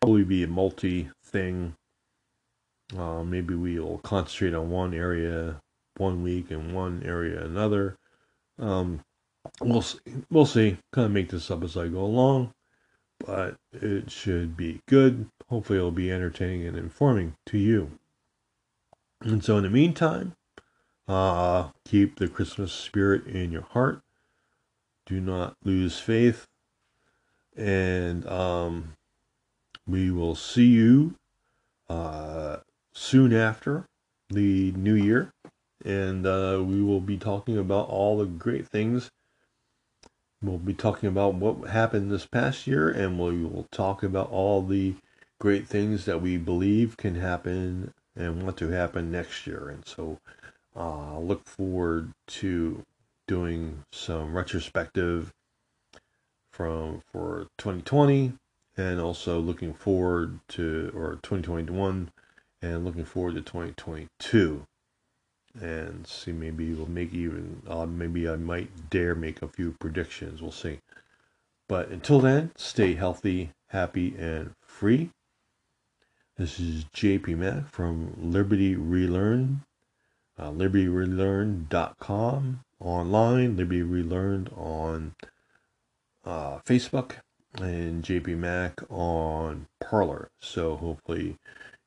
[0.00, 1.74] Probably be a multi thing.
[2.96, 5.60] Uh, maybe we'll concentrate on one area
[5.96, 7.96] one week and one area another.
[8.58, 9.00] Um,
[9.60, 9.98] we'll see.
[10.30, 10.78] We'll see.
[10.92, 12.52] Kind of make this up as I go along,
[13.24, 15.28] but it should be good.
[15.48, 17.98] Hopefully, it'll be entertaining and informing to you.
[19.20, 20.34] And so, in the meantime,
[21.08, 24.00] uh, keep the Christmas spirit in your heart.
[25.06, 26.46] Do not lose faith.
[27.56, 28.94] And um,
[29.86, 31.14] we will see you
[31.88, 32.58] uh,
[32.92, 33.86] soon after
[34.28, 35.30] the new year.
[35.84, 39.10] And uh, we will be talking about all the great things.
[40.42, 44.62] We'll be talking about what happened this past year, and we will talk about all
[44.62, 44.94] the
[45.40, 49.68] great things that we believe can happen and want to happen next year.
[49.68, 50.18] And so,
[50.76, 52.82] uh, look forward to
[53.26, 55.32] doing some retrospective
[56.52, 58.32] from for 2020
[58.76, 62.10] and also looking forward to or 2021
[62.62, 64.66] and looking forward to 2022
[65.60, 70.42] and see maybe we'll make even uh, maybe I might dare make a few predictions.
[70.42, 70.80] We'll see.
[71.68, 75.10] But until then stay healthy happy and free.
[76.36, 79.62] This is JP Mac from Liberty Relearn
[80.38, 85.14] uh, libertyrelearn.com online, Liberty Relearned on
[86.24, 87.16] uh, Facebook,
[87.60, 90.30] and JP Mac on Parler.
[90.40, 91.36] So hopefully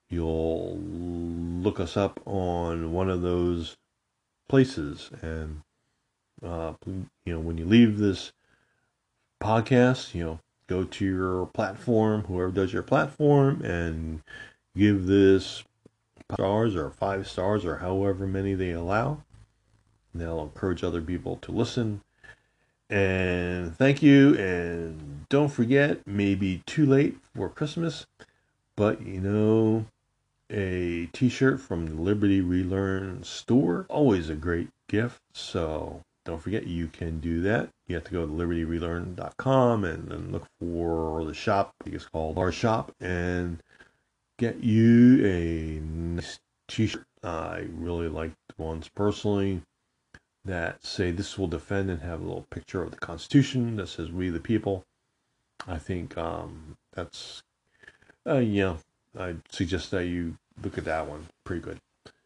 [0.10, 3.78] you'll look us up on one of those
[4.48, 5.12] places.
[5.22, 5.62] And,
[6.44, 8.32] uh, you know, when you leave this
[9.42, 14.22] podcast, you know, go to your platform, whoever does your platform, and
[14.76, 15.64] give this
[16.34, 19.24] stars or five stars or however many they allow.
[20.14, 22.02] They'll encourage other people to listen.
[22.90, 24.36] And thank you.
[24.36, 28.08] And don't forget, maybe too late for Christmas,
[28.76, 29.86] but you know,
[30.50, 35.22] a t shirt from the Liberty Relearn store, always a great gift.
[35.34, 37.70] So don't forget, you can do that.
[37.88, 41.74] You have to go to libertyrelearn.com and then look for the shop.
[41.82, 42.92] I think it's called our shop.
[43.00, 43.62] And
[44.40, 47.06] get you a nice t-shirt.
[47.22, 49.62] I really like the ones personally
[50.46, 54.10] that say this will defend and have a little picture of the Constitution that says
[54.10, 54.86] we the people.
[55.68, 57.44] I think um, that's,
[58.26, 58.78] uh, yeah,
[59.20, 61.28] I suggest that you look at that one.
[61.44, 61.80] Pretty good.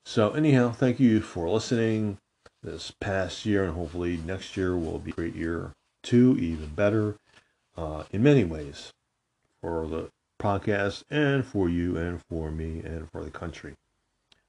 [0.06, 2.20] So anyhow, thank you for listening
[2.62, 5.72] this past year, and hopefully next year will be a great year
[6.04, 7.16] too, even better
[7.76, 8.94] uh, in many ways
[9.62, 10.12] for the
[10.44, 13.76] podcast and for you and for me and for the country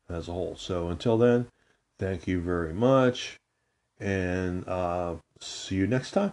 [0.09, 0.57] as a whole.
[0.57, 1.47] So until then,
[1.99, 3.39] thank you very much
[4.01, 6.33] and uh, see you next time.